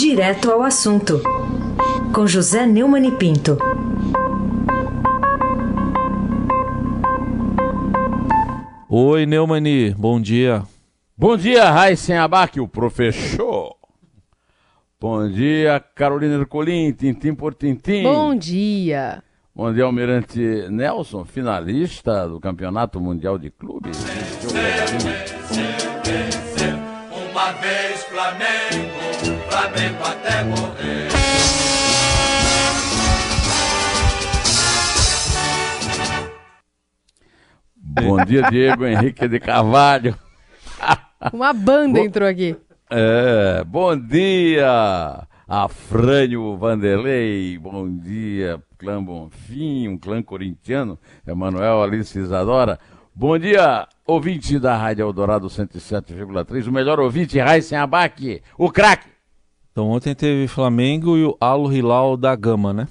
Direto 0.00 0.52
ao 0.52 0.62
assunto, 0.62 1.20
com 2.14 2.24
José 2.24 2.64
Neumann 2.64 3.04
e 3.04 3.10
Pinto. 3.10 3.58
Oi, 8.88 9.26
Neumani, 9.26 9.92
bom 9.94 10.20
dia. 10.20 10.62
Bom 11.16 11.36
dia, 11.36 11.68
Raíssen 11.68 12.16
Abac, 12.16 12.60
o 12.60 12.68
professor. 12.68 13.74
Bom 15.00 15.28
dia, 15.28 15.84
Carolina 15.96 16.36
Ercolim, 16.36 16.92
tintim 16.92 17.34
por 17.34 17.52
tintim. 17.52 18.04
Bom 18.04 18.36
dia. 18.36 19.20
Bom 19.52 19.74
dia, 19.74 19.82
Almirante 19.82 20.68
Nelson, 20.70 21.24
finalista 21.24 22.28
do 22.28 22.38
Campeonato 22.38 23.00
Mundial 23.00 23.36
de 23.36 23.50
Clubes. 23.50 23.98
Uma 27.32 27.52
vez 27.54 28.04
Flamengo, 28.04 28.57
Até 29.78 30.42
morrer. 30.42 31.08
Bom 37.76 38.24
dia, 38.24 38.42
Diego 38.50 38.84
Henrique 38.84 39.28
de 39.28 39.38
Carvalho. 39.38 40.18
Uma 41.32 41.52
banda 41.52 42.00
entrou 42.00 42.28
aqui. 42.28 42.56
É, 42.90 43.62
bom 43.64 43.96
dia, 43.96 45.26
Afrânio 45.46 46.56
Vanderlei. 46.56 47.56
Bom 47.58 47.88
dia, 47.88 48.60
clã 48.78 49.02
Bonfim, 49.02 49.88
um 49.88 49.98
clã 49.98 50.20
corintiano, 50.20 50.98
Emanuel 51.24 51.84
Alice 51.84 52.18
Isadora. 52.18 52.80
Bom 53.14 53.38
dia, 53.38 53.86
ouvinte 54.04 54.58
da 54.58 54.76
Rádio 54.76 55.02
Eldorado 55.02 55.46
107,3, 55.46 56.66
o 56.66 56.72
melhor 56.72 56.98
ouvinte, 56.98 57.38
Raíssen 57.38 57.78
Abac, 57.78 58.42
o 58.56 58.70
craque. 58.72 59.17
Então 59.78 59.90
ontem 59.90 60.12
teve 60.12 60.48
Flamengo 60.48 61.16
e 61.16 61.24
o 61.24 61.36
Al 61.40 61.72
Hilal 61.72 62.16
da 62.16 62.34
Gama, 62.34 62.72
né? 62.72 62.88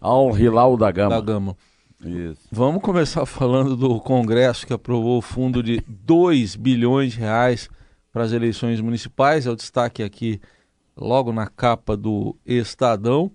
Al 0.00 0.38
Hilal 0.38 0.76
da 0.76 0.88
Gama. 0.92 1.10
Da 1.10 1.20
Gama. 1.20 1.56
Isso. 2.00 2.42
Vamos 2.52 2.80
começar 2.80 3.26
falando 3.26 3.76
do 3.76 3.98
Congresso 4.00 4.68
que 4.68 4.72
aprovou 4.72 5.18
o 5.18 5.20
fundo 5.20 5.64
de 5.64 5.82
2 5.88 6.54
bilhões 6.54 7.14
de 7.14 7.18
reais 7.18 7.68
para 8.12 8.22
as 8.22 8.30
eleições 8.30 8.80
municipais. 8.80 9.48
É 9.48 9.50
o 9.50 9.56
destaque 9.56 10.04
aqui 10.04 10.40
logo 10.96 11.32
na 11.32 11.48
capa 11.48 11.96
do 11.96 12.36
Estadão. 12.46 13.32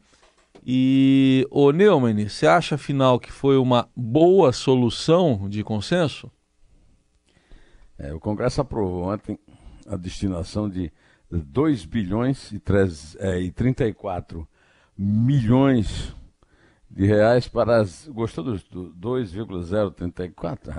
E, 0.66 1.46
ô 1.52 1.74
Neumann, 1.74 2.26
você 2.26 2.48
acha 2.48 2.76
afinal 2.76 3.20
que 3.20 3.34
foi 3.34 3.58
uma 3.58 3.90
boa 3.94 4.54
solução 4.54 5.50
de 5.50 5.62
consenso? 5.62 6.32
É, 7.98 8.14
o 8.14 8.20
Congresso 8.22 8.62
aprovou 8.62 9.10
ontem 9.10 9.38
a 9.86 9.98
destinação 9.98 10.70
de 10.70 10.90
2 11.32 11.86
bilhões 11.86 12.52
e, 12.52 12.60
3, 12.60 13.18
é, 13.20 13.40
e 13.40 13.52
34 13.52 14.48
milhões 14.98 16.16
de 16.90 17.06
reais 17.06 17.48
para 17.48 17.82
as. 17.82 18.08
Gostou 18.08 18.44
do, 18.44 18.58
do 18.72 18.94
2,034? 18.94 20.74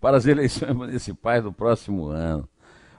Para 0.00 0.16
as 0.16 0.26
eleições 0.26 0.72
municipais 0.76 1.42
do 1.42 1.52
próximo 1.52 2.08
ano. 2.08 2.48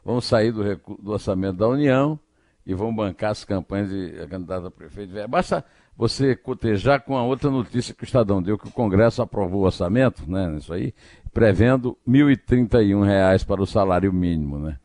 Vamos 0.04 0.26
sair 0.26 0.52
do, 0.52 0.64
do 1.02 1.12
orçamento 1.12 1.58
da 1.58 1.68
União 1.68 2.20
e 2.66 2.74
vão 2.74 2.94
bancar 2.94 3.32
as 3.32 3.44
campanhas 3.44 3.90
de 3.90 4.20
a 4.20 4.28
candidata 4.28 4.68
a 4.68 4.72
prefeito. 4.72 5.14
Basta 5.28 5.64
você 5.96 6.36
cotejar 6.36 7.02
com 7.02 7.16
a 7.18 7.24
outra 7.24 7.50
notícia 7.50 7.94
que 7.94 8.04
o 8.04 8.06
Estadão 8.06 8.42
deu, 8.42 8.58
que 8.58 8.68
o 8.68 8.72
Congresso 8.72 9.22
aprovou 9.22 9.62
o 9.62 9.66
orçamento, 9.66 10.30
né, 10.30 10.58
isso 10.58 10.74
aí, 10.74 10.94
prevendo 11.32 11.98
R$ 12.06 12.14
1.031 12.14 13.46
para 13.46 13.62
o 13.62 13.68
salário 13.68 14.12
mínimo, 14.12 14.60
né? 14.60 14.78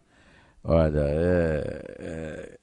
Olha, 0.63 1.01
é... 1.01 1.97
é... 1.99 2.59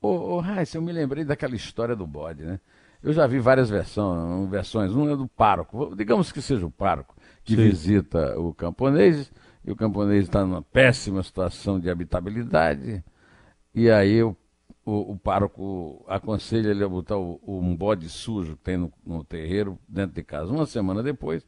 Ô, 0.00 0.08
ô 0.08 0.40
Raíssa, 0.40 0.78
eu 0.78 0.82
me 0.82 0.92
lembrei 0.92 1.24
daquela 1.24 1.54
história 1.54 1.94
do 1.94 2.06
bode, 2.06 2.44
né? 2.44 2.60
Eu 3.02 3.12
já 3.12 3.26
vi 3.26 3.40
várias 3.40 3.68
versões, 3.68 4.48
versões. 4.48 4.94
Um 4.94 5.10
é 5.10 5.16
do 5.16 5.26
pároco, 5.26 5.94
digamos 5.96 6.30
que 6.30 6.40
seja 6.40 6.64
o 6.64 6.70
pároco, 6.70 7.16
que 7.44 7.56
Sim. 7.56 7.62
visita 7.62 8.38
o 8.38 8.54
camponês, 8.54 9.32
e 9.64 9.72
o 9.72 9.76
camponês 9.76 10.24
está 10.24 10.44
numa 10.44 10.62
péssima 10.62 11.22
situação 11.22 11.80
de 11.80 11.90
habitabilidade, 11.90 13.02
e 13.74 13.90
aí 13.90 14.22
o, 14.22 14.36
o, 14.84 15.12
o 15.12 15.18
pároco 15.18 16.04
aconselha 16.08 16.70
ele 16.70 16.84
a 16.84 16.88
botar 16.88 17.16
o, 17.16 17.40
um 17.44 17.74
bode 17.74 18.08
sujo 18.08 18.56
que 18.56 18.62
tem 18.62 18.76
no, 18.76 18.92
no 19.04 19.24
terreiro 19.24 19.78
dentro 19.88 20.14
de 20.14 20.22
casa. 20.22 20.52
Uma 20.52 20.66
semana 20.66 21.02
depois, 21.02 21.44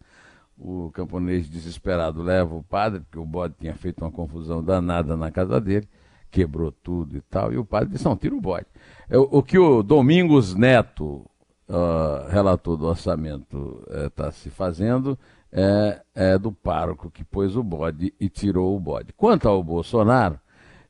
o 0.58 0.90
camponês 0.92 1.48
desesperado 1.48 2.22
leva 2.22 2.54
o 2.54 2.62
padre, 2.62 3.00
porque 3.00 3.18
o 3.18 3.26
bode 3.26 3.54
tinha 3.58 3.74
feito 3.74 4.04
uma 4.04 4.10
confusão 4.10 4.62
danada 4.62 5.16
na 5.16 5.30
casa 5.30 5.60
dele, 5.60 5.88
quebrou 6.30 6.72
tudo 6.72 7.16
e 7.16 7.20
tal, 7.20 7.52
e 7.52 7.58
o 7.58 7.64
padre 7.64 7.90
disse, 7.90 8.04
não, 8.04 8.16
tira 8.16 8.34
o 8.34 8.40
bode. 8.40 8.66
É, 9.08 9.18
o, 9.18 9.22
o 9.22 9.42
que 9.42 9.58
o 9.58 9.82
Domingos 9.82 10.54
Neto, 10.54 11.26
uh, 11.68 12.28
relator 12.28 12.76
do 12.76 12.86
orçamento 12.86 13.84
está 14.06 14.28
eh, 14.28 14.32
se 14.32 14.50
fazendo 14.50 15.18
é, 15.52 16.02
é, 16.14 16.38
do 16.38 16.50
pároco 16.50 17.10
que 17.10 17.24
pôs 17.24 17.56
o 17.56 17.62
bode 17.62 18.12
e 18.18 18.28
tirou 18.28 18.76
o 18.76 18.80
bode. 18.80 19.12
Quanto 19.12 19.48
ao 19.48 19.62
Bolsonaro, 19.62 20.40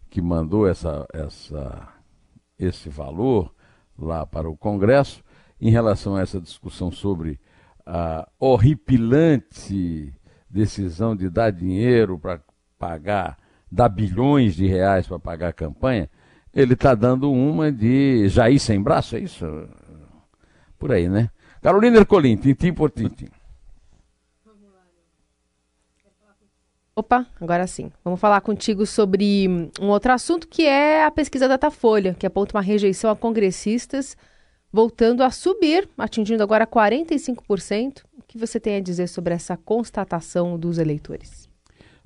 que 0.08 0.22
mandou 0.22 0.66
essa, 0.66 1.06
essa, 1.12 1.88
esse 2.58 2.88
valor 2.88 3.52
lá 3.98 4.24
para 4.24 4.48
o 4.48 4.56
Congresso, 4.56 5.22
em 5.60 5.70
relação 5.70 6.16
a 6.16 6.22
essa 6.22 6.40
discussão 6.40 6.90
sobre 6.90 7.38
a 7.86 8.28
horripilante 8.38 10.12
decisão 10.48 11.16
de 11.16 11.28
dar 11.28 11.50
dinheiro 11.50 12.18
para 12.18 12.40
pagar, 12.78 13.36
dar 13.70 13.88
bilhões 13.88 14.54
de 14.54 14.66
reais 14.66 15.06
para 15.06 15.18
pagar 15.18 15.48
a 15.48 15.52
campanha, 15.52 16.08
ele 16.54 16.74
está 16.74 16.94
dando 16.94 17.30
uma 17.30 17.72
de 17.72 18.28
Jair 18.28 18.60
sem 18.60 18.80
braço, 18.80 19.16
é 19.16 19.20
isso? 19.20 19.44
Por 20.78 20.92
aí, 20.92 21.08
né? 21.08 21.30
Carolina 21.60 21.98
Ercolim, 21.98 22.36
tintim 22.36 22.72
por 22.72 22.90
tintim. 22.90 23.28
Opa, 26.96 27.26
agora 27.40 27.66
sim. 27.66 27.90
Vamos 28.04 28.20
falar 28.20 28.40
contigo 28.40 28.86
sobre 28.86 29.48
um 29.80 29.88
outro 29.88 30.12
assunto 30.12 30.46
que 30.46 30.64
é 30.64 31.04
a 31.04 31.10
pesquisa 31.10 31.48
Datafolha, 31.48 32.14
que 32.14 32.24
aponta 32.24 32.56
uma 32.56 32.62
rejeição 32.62 33.10
a 33.10 33.16
congressistas 33.16 34.16
voltando 34.74 35.22
a 35.22 35.30
subir, 35.30 35.88
atingindo 35.96 36.42
agora 36.42 36.66
45%. 36.66 38.02
O 38.18 38.22
que 38.26 38.36
você 38.36 38.58
tem 38.58 38.74
a 38.74 38.80
dizer 38.80 39.06
sobre 39.06 39.32
essa 39.32 39.56
constatação 39.56 40.58
dos 40.58 40.78
eleitores? 40.78 41.48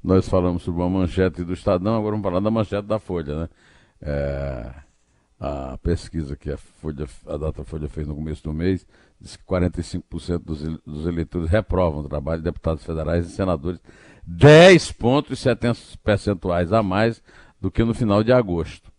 Nós 0.05 0.29
falamos 0.29 0.63
sobre 0.63 0.83
uma 0.83 0.91
manchete 0.91 1.43
do 1.43 1.55
Estadão, 1.55 1.97
agora 1.97 2.11
vamos 2.11 2.25
falar 2.25 2.41
da 2.41 2.51
manchete 2.51 2.87
da 2.87 2.99
Folha, 2.99 3.41
né? 3.41 3.49
É 4.03 4.89
a 5.41 5.79
pesquisa 5.79 6.37
que 6.37 6.51
a, 6.51 6.57
Folha, 6.57 7.07
a 7.27 7.37
Datafolha 7.37 7.89
fez 7.89 8.07
no 8.07 8.15
começo 8.15 8.43
do 8.43 8.53
mês 8.53 8.85
diz 9.21 9.37
que 9.37 9.45
45% 9.45 10.39
dos, 10.45 10.63
dos 10.85 11.07
eleitores 11.07 11.49
reprovam 11.49 12.01
o 12.01 12.09
trabalho 12.09 12.39
de 12.39 12.45
deputados 12.45 12.85
federais 12.85 13.27
e 13.27 13.31
senadores, 13.31 13.81
10 14.25 14.93
pontos 14.93 15.39
e 15.39 15.43
70 15.43 15.79
percentuais 16.05 16.73
a 16.73 16.83
mais 16.83 17.23
do 17.61 17.71
que 17.71 17.83
no 17.83 17.95
final 17.95 18.23
de 18.23 18.33
agosto. 18.33 18.93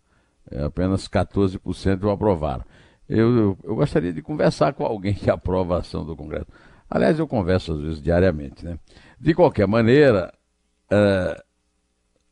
É, 0.50 0.64
apenas 0.64 1.08
14% 1.08 2.02
o 2.04 2.10
aprovaram. 2.10 2.64
Eu, 3.12 3.58
eu, 3.64 3.74
gostaria 3.74 4.12
de 4.12 4.22
conversar 4.22 4.72
com 4.72 4.86
alguém 4.86 5.12
que 5.12 5.28
aprova 5.30 5.74
a 5.74 5.78
ação 5.80 6.04
do 6.06 6.14
Congresso. 6.14 6.46
Aliás, 6.88 7.18
eu 7.18 7.26
converso 7.26 7.72
às 7.72 7.80
vezes 7.80 8.02
diariamente. 8.02 8.64
Né? 8.64 8.78
De 9.18 9.34
qualquer 9.34 9.66
maneira, 9.66 10.32
é, 10.88 11.42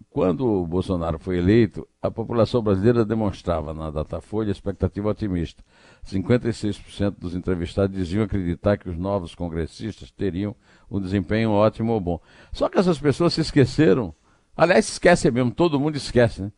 quando 0.08 0.46
o 0.46 0.66
Bolsonaro 0.66 1.18
foi 1.18 1.38
eleito, 1.38 1.86
a 2.00 2.12
população 2.12 2.62
brasileira 2.62 3.04
demonstrava 3.04 3.74
na 3.74 3.90
Datafolha 3.90 4.52
expectativa 4.52 5.08
otimista. 5.08 5.64
56% 6.06 7.16
dos 7.18 7.34
entrevistados 7.34 7.96
diziam 7.96 8.22
acreditar 8.22 8.76
que 8.76 8.88
os 8.88 8.96
novos 8.96 9.34
congressistas 9.34 10.12
teriam 10.12 10.54
um 10.88 11.00
desempenho 11.00 11.50
ótimo 11.50 11.92
ou 11.92 12.00
bom. 12.00 12.20
Só 12.52 12.68
que 12.68 12.78
essas 12.78 13.00
pessoas 13.00 13.34
se 13.34 13.40
esqueceram, 13.40 14.14
aliás, 14.56 14.88
esquecem 14.88 15.32
mesmo, 15.32 15.50
todo 15.50 15.80
mundo 15.80 15.96
esquece, 15.96 16.42
né? 16.42 16.52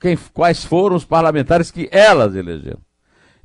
Quem, 0.00 0.16
quais 0.32 0.64
foram 0.64 0.96
os 0.96 1.04
parlamentares 1.04 1.70
que 1.70 1.88
elas 1.92 2.34
elegeram. 2.34 2.80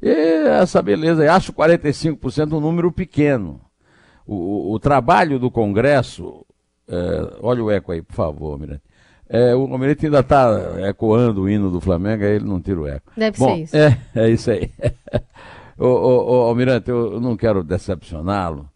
E 0.01 0.09
essa 0.09 0.81
beleza, 0.81 1.31
acho 1.31 1.53
45% 1.53 2.53
um 2.53 2.59
número 2.59 2.91
pequeno. 2.91 3.61
O, 4.25 4.35
o, 4.35 4.73
o 4.73 4.79
trabalho 4.79 5.39
do 5.39 5.51
Congresso, 5.51 6.45
é, 6.87 7.37
olha 7.41 7.63
o 7.63 7.71
eco 7.71 7.91
aí, 7.91 8.01
por 8.01 8.15
favor, 8.15 8.59
Mirante 8.59 8.83
é, 9.27 9.55
o 9.55 9.61
Almirante 9.61 10.05
ainda 10.05 10.19
está 10.19 10.87
ecoando 10.87 11.41
o 11.41 11.49
hino 11.49 11.71
do 11.71 11.81
Flamengo, 11.81 12.23
aí 12.23 12.35
ele 12.35 12.45
não 12.45 12.61
tira 12.61 12.79
o 12.79 12.87
eco. 12.87 13.11
Deve 13.17 13.37
Bom, 13.37 13.55
ser 13.55 13.61
isso. 13.61 13.75
É, 13.75 13.99
é 14.15 14.29
isso 14.29 14.51
aí. 14.51 14.71
ô, 15.77 15.87
ô, 15.87 16.31
ô, 16.31 16.41
Almirante, 16.43 16.89
eu, 16.89 17.19
não 17.19 17.35
quero 17.35 17.63
decepcioná-lo, 17.63 18.69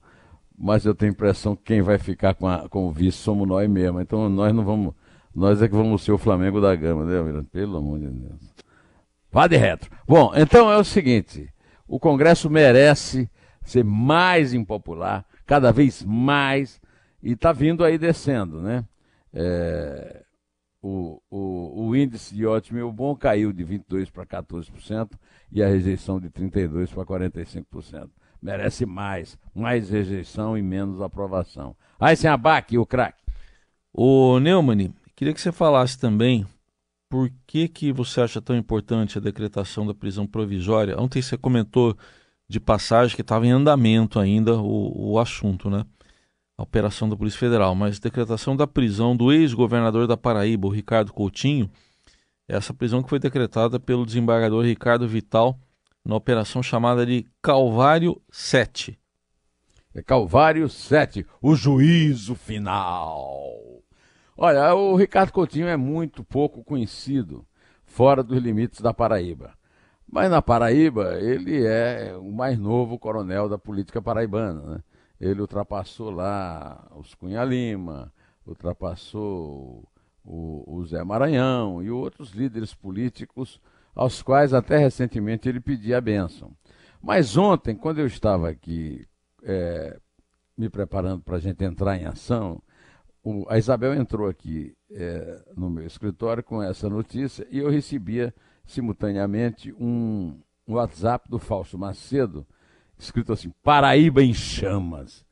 mas 0.57 0.85
eu 0.85 0.95
tenho 0.95 1.11
a 1.11 1.13
impressão 1.13 1.55
que 1.55 1.63
quem 1.63 1.81
vai 1.81 1.97
ficar 1.99 2.33
com, 2.33 2.47
a, 2.47 2.67
com 2.67 2.87
o 2.87 2.91
vice 2.91 3.17
somos 3.17 3.47
nós 3.47 3.69
mesmos. 3.69 4.01
Então 4.01 4.27
nós 4.27 4.53
não 4.53 4.65
vamos. 4.65 4.93
Nós 5.35 5.61
é 5.61 5.67
que 5.67 5.75
vamos 5.75 6.03
ser 6.03 6.11
o 6.11 6.17
Flamengo 6.17 6.59
da 6.59 6.75
Gama, 6.75 7.05
né, 7.05 7.19
Almirante? 7.19 7.49
Pelo 7.51 7.77
amor 7.77 7.99
de 7.99 8.07
Deus. 8.07 8.49
Vá 9.31 9.47
de 9.47 9.57
retro. 9.57 9.91
Bom, 10.07 10.31
então 10.35 10.71
é 10.71 10.77
o 10.77 10.83
seguinte: 10.83 11.51
o 11.87 11.99
Congresso 11.99 12.49
merece 12.49 13.29
ser 13.63 13.83
mais 13.83 14.53
impopular, 14.53 15.25
cada 15.45 15.71
vez 15.71 16.03
mais, 16.03 16.81
e 17.21 17.33
está 17.33 17.51
vindo 17.51 17.83
aí 17.83 17.97
descendo, 17.97 18.61
né? 18.61 18.83
É, 19.31 20.23
o, 20.81 21.21
o, 21.29 21.37
o 21.37 21.89
o 21.89 21.95
índice 21.95 22.35
de 22.35 22.45
ótimo 22.45 22.79
e 22.79 22.91
bom 22.91 23.15
caiu 23.15 23.51
de 23.51 23.65
22% 23.65 24.11
para 24.11 24.25
14% 24.25 25.11
e 25.51 25.63
a 25.63 25.67
rejeição 25.67 26.19
de 26.19 26.29
32% 26.29 26.93
para 26.93 27.05
45%. 27.05 28.09
Merece 28.41 28.85
mais, 28.85 29.37
mais 29.53 29.89
rejeição 29.89 30.57
e 30.57 30.61
menos 30.61 31.01
aprovação. 31.01 31.75
Aí 31.99 32.15
sem 32.15 32.29
abaque, 32.29 32.77
o 32.77 32.85
craque. 32.85 33.21
Ô 33.93 34.39
Neumann, 34.39 34.93
queria 35.15 35.33
que 35.33 35.41
você 35.41 35.51
falasse 35.51 35.99
também 35.99 36.45
por 37.09 37.31
que, 37.47 37.67
que 37.67 37.91
você 37.91 38.21
acha 38.21 38.39
tão 38.39 38.55
importante 38.55 39.17
a 39.17 39.21
decretação 39.21 39.85
da 39.85 39.95
prisão 39.95 40.27
provisória. 40.27 40.99
Ontem 40.99 41.21
você 41.21 41.35
comentou 41.35 41.97
de 42.47 42.59
passagem 42.59 43.15
que 43.15 43.21
estava 43.21 43.47
em 43.47 43.51
andamento 43.51 44.19
ainda 44.19 44.55
o, 44.55 45.13
o 45.13 45.19
assunto, 45.19 45.69
né? 45.69 45.85
A 46.55 46.63
operação 46.63 47.09
da 47.09 47.15
Polícia 47.15 47.39
Federal, 47.39 47.73
mas 47.73 47.99
decretação 47.99 48.55
da 48.55 48.67
prisão 48.67 49.15
do 49.15 49.31
ex-governador 49.31 50.05
da 50.07 50.17
Paraíba, 50.17 50.67
o 50.67 50.71
Ricardo 50.71 51.13
Coutinho, 51.13 51.69
essa 52.47 52.73
prisão 52.73 53.01
que 53.01 53.09
foi 53.09 53.19
decretada 53.19 53.79
pelo 53.79 54.05
desembargador 54.05 54.63
Ricardo 54.63 55.07
Vital 55.07 55.57
na 56.05 56.15
operação 56.15 56.61
chamada 56.61 57.05
de 57.05 57.25
Calvário 57.41 58.21
7. 58.29 58.99
É 59.93 60.01
Calvário 60.03 60.69
7, 60.69 61.25
o 61.41 61.55
juízo 61.55 62.35
final. 62.35 63.81
Olha, 64.41 64.73
o 64.73 64.95
Ricardo 64.95 65.33
Coutinho 65.33 65.67
é 65.67 65.75
muito 65.75 66.23
pouco 66.23 66.63
conhecido 66.63 67.45
fora 67.83 68.23
dos 68.23 68.41
limites 68.41 68.79
da 68.79 68.93
Paraíba. 68.93 69.53
Mas 70.09 70.31
na 70.31 70.41
Paraíba, 70.41 71.19
ele 71.19 71.65
é 71.65 72.15
o 72.15 72.31
mais 72.31 72.57
novo 72.57 72.97
coronel 72.97 73.49
da 73.49 73.57
política 73.57 74.01
paraibana. 74.01 74.61
Né? 74.61 74.83
Ele 75.19 75.41
ultrapassou 75.41 76.09
lá 76.09 76.89
os 76.95 77.13
Cunha 77.15 77.43
Lima, 77.43 78.13
ultrapassou 78.47 79.85
o, 80.23 80.63
o 80.65 80.85
Zé 80.85 81.03
Maranhão 81.03 81.83
e 81.83 81.91
outros 81.91 82.31
líderes 82.31 82.73
políticos 82.73 83.59
aos 83.93 84.21
quais 84.21 84.53
até 84.53 84.77
recentemente 84.77 85.49
ele 85.49 85.59
pedia 85.59 85.97
a 85.97 86.01
bênção. 86.01 86.53
Mas 87.03 87.35
ontem, 87.35 87.75
quando 87.75 87.99
eu 87.99 88.07
estava 88.07 88.47
aqui 88.47 89.05
é, 89.43 89.99
me 90.57 90.69
preparando 90.69 91.23
para 91.23 91.35
a 91.35 91.41
gente 91.41 91.61
entrar 91.61 91.97
em 91.97 92.05
ação, 92.05 92.63
o, 93.23 93.45
a 93.49 93.57
Isabel 93.57 93.93
entrou 93.93 94.27
aqui 94.27 94.75
é, 94.91 95.43
no 95.55 95.69
meu 95.69 95.85
escritório 95.85 96.43
com 96.43 96.61
essa 96.61 96.89
notícia 96.89 97.45
e 97.51 97.59
eu 97.59 97.69
recebia 97.69 98.33
simultaneamente 98.65 99.73
um, 99.73 100.39
um 100.67 100.73
WhatsApp 100.75 101.29
do 101.29 101.39
Fausto 101.39 101.77
Macedo, 101.77 102.45
escrito 102.97 103.33
assim: 103.33 103.51
Paraíba 103.63 104.23
em 104.23 104.33
chamas. 104.33 105.25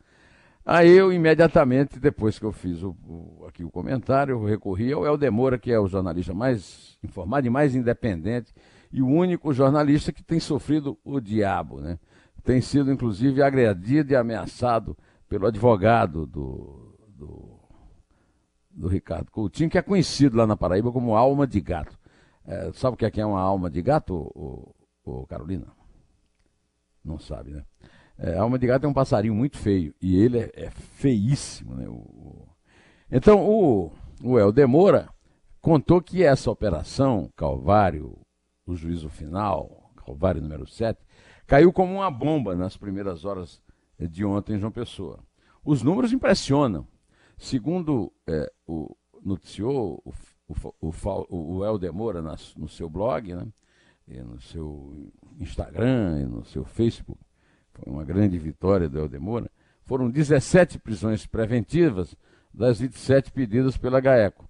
Aí 0.65 0.91
eu 0.91 1.13
imediatamente, 1.13 1.97
depois 1.97 2.37
que 2.37 2.43
eu 2.43 2.51
fiz 2.51 2.83
o, 2.83 2.89
o, 3.07 3.45
aqui 3.47 3.63
o 3.63 3.69
comentário, 3.69 4.33
eu 4.33 4.43
recorri 4.43 4.91
ao 4.91 5.05
Eldemora, 5.05 5.57
que 5.57 5.71
é 5.71 5.79
o 5.79 5.87
jornalista 5.87 6.33
mais 6.33 6.97
informado 7.01 7.47
e 7.47 7.49
mais 7.49 7.73
independente, 7.73 8.53
e 8.91 9.01
o 9.01 9.07
único 9.07 9.53
jornalista 9.53 10.11
que 10.11 10.21
tem 10.21 10.41
sofrido 10.41 10.97
o 11.05 11.21
diabo, 11.21 11.79
né? 11.79 11.97
Tem 12.43 12.59
sido, 12.59 12.91
inclusive, 12.91 13.41
agredido 13.41 14.11
e 14.11 14.15
ameaçado 14.15 14.97
pelo 15.29 15.47
advogado 15.47 16.25
do, 16.25 16.97
do, 17.07 17.56
do 18.77 18.88
Ricardo 18.88 19.31
Coutinho, 19.31 19.69
que 19.71 19.77
é 19.77 19.81
conhecido 19.81 20.38
lá 20.38 20.45
na 20.45 20.56
Paraíba 20.56 20.91
como 20.91 21.15
alma 21.15 21.47
de 21.47 21.59
gato. 21.59 21.97
É, 22.45 22.71
sabe 22.74 22.94
o 22.94 22.97
que 22.97 23.06
é, 23.06 23.12
é 23.21 23.25
uma 23.25 23.41
alma 23.41 23.69
de 23.69 23.81
gato, 23.81 24.13
ô, 24.13 24.74
ô, 25.03 25.25
Carolina? 25.25 25.65
Não 27.03 27.18
sabe, 27.18 27.51
né? 27.51 27.63
É, 28.19 28.38
alma 28.38 28.59
de 28.59 28.68
gato 28.68 28.85
é 28.85 28.88
um 28.88 28.94
passarinho 28.94 29.33
muito 29.33 29.57
feio. 29.57 29.95
E 30.00 30.18
ele 30.18 30.39
é, 30.39 30.51
é 30.56 30.69
feíssimo. 30.69 31.75
Né? 31.75 31.88
O, 31.88 31.94
o... 31.94 32.47
Então, 33.12 33.44
o, 33.44 33.91
o 34.24 34.38
El 34.38 34.51
Demora 34.51 35.09
contou 35.59 36.01
que 36.01 36.23
essa 36.23 36.51
operação, 36.51 37.31
Calvário, 37.35 38.18
o 38.65 38.75
juízo 38.75 39.09
final, 39.09 39.91
Calvário 39.95 40.41
número 40.41 40.68
7, 40.68 41.00
caiu 41.47 41.73
como 41.73 41.95
uma 41.95 42.12
bomba 42.12 42.56
nas 42.56 42.77
primeiras 42.77 43.25
horas 43.25 43.62
de 44.00 44.23
ontem 44.23 44.56
em 44.56 44.59
João 44.59 44.71
Pessoa. 44.71 45.19
Os 45.65 45.81
números 45.81 46.13
impressionam. 46.13 46.88
Segundo 47.37 48.11
é, 48.25 48.51
o 48.65 48.95
noticiou 49.23 50.01
o, 50.03 50.13
o, 50.47 50.93
o, 51.29 51.57
o 51.57 51.65
El 51.65 51.77
Demora 51.77 52.21
nas, 52.21 52.55
no 52.55 52.67
seu 52.67 52.89
blog, 52.89 53.33
né? 53.33 53.47
No 54.23 54.39
seu 54.39 55.11
Instagram, 55.37 56.21
e 56.21 56.25
no 56.25 56.45
seu 56.45 56.63
Facebook, 56.63 57.19
foi 57.73 57.91
uma 57.91 58.05
grande 58.05 58.37
vitória 58.37 58.87
do 58.87 58.97
Eldemora, 58.97 59.51
foram 59.83 60.09
17 60.09 60.79
prisões 60.79 61.25
preventivas 61.25 62.15
das 62.53 62.79
27 62.79 63.31
pedidas 63.31 63.77
pela 63.77 63.99
GAECO, 63.99 64.47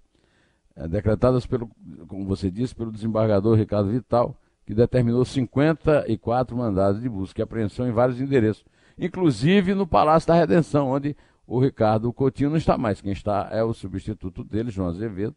é, 0.76 0.86
decretadas 0.86 1.44
pelo, 1.44 1.68
como 2.06 2.24
você 2.24 2.50
disse, 2.50 2.74
pelo 2.74 2.92
desembargador 2.92 3.56
Ricardo 3.56 3.90
Vital, 3.90 4.36
que 4.64 4.74
determinou 4.74 5.24
54 5.24 6.56
mandados 6.56 7.00
de 7.00 7.08
busca 7.08 7.40
e 7.40 7.42
apreensão 7.42 7.88
em 7.88 7.92
vários 7.92 8.20
endereços, 8.20 8.64
inclusive 8.98 9.74
no 9.74 9.86
Palácio 9.86 10.28
da 10.28 10.34
Redenção, 10.34 10.88
onde 10.88 11.16
o 11.48 11.58
Ricardo 11.58 12.12
Coutinho 12.12 12.50
não 12.50 12.56
está 12.56 12.78
mais. 12.78 13.00
Quem 13.00 13.10
está 13.10 13.48
é 13.50 13.64
o 13.64 13.74
substituto 13.74 14.44
dele, 14.44 14.70
João 14.70 14.88
Azevedo, 14.88 15.34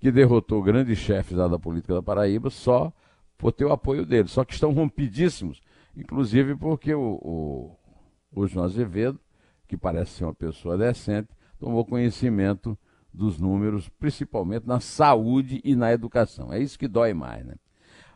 que 0.00 0.10
derrotou 0.10 0.62
grandes 0.62 0.96
chefes 0.98 1.36
da 1.36 1.58
política 1.58 1.92
da 1.92 2.02
Paraíba 2.02 2.48
só 2.48 2.90
por 3.36 3.52
ter 3.52 3.66
o 3.66 3.72
apoio 3.72 4.06
dele. 4.06 4.28
Só 4.28 4.44
que 4.44 4.54
estão 4.54 4.72
rompidíssimos 4.72 5.60
inclusive 5.98 6.54
porque 6.54 6.94
o, 6.94 7.18
o, 7.20 7.76
o 8.32 8.46
João 8.46 8.64
Azevedo, 8.64 9.18
que 9.66 9.76
parece 9.76 10.12
ser 10.12 10.24
uma 10.24 10.34
pessoa 10.34 10.78
decente, 10.78 11.28
tomou 11.58 11.84
conhecimento 11.84 12.78
dos 13.12 13.38
números, 13.38 13.88
principalmente 13.88 14.66
na 14.66 14.78
saúde 14.78 15.60
e 15.64 15.74
na 15.74 15.92
educação. 15.92 16.52
É 16.52 16.60
isso 16.60 16.78
que 16.78 16.86
dói 16.86 17.12
mais, 17.12 17.44
né? 17.44 17.54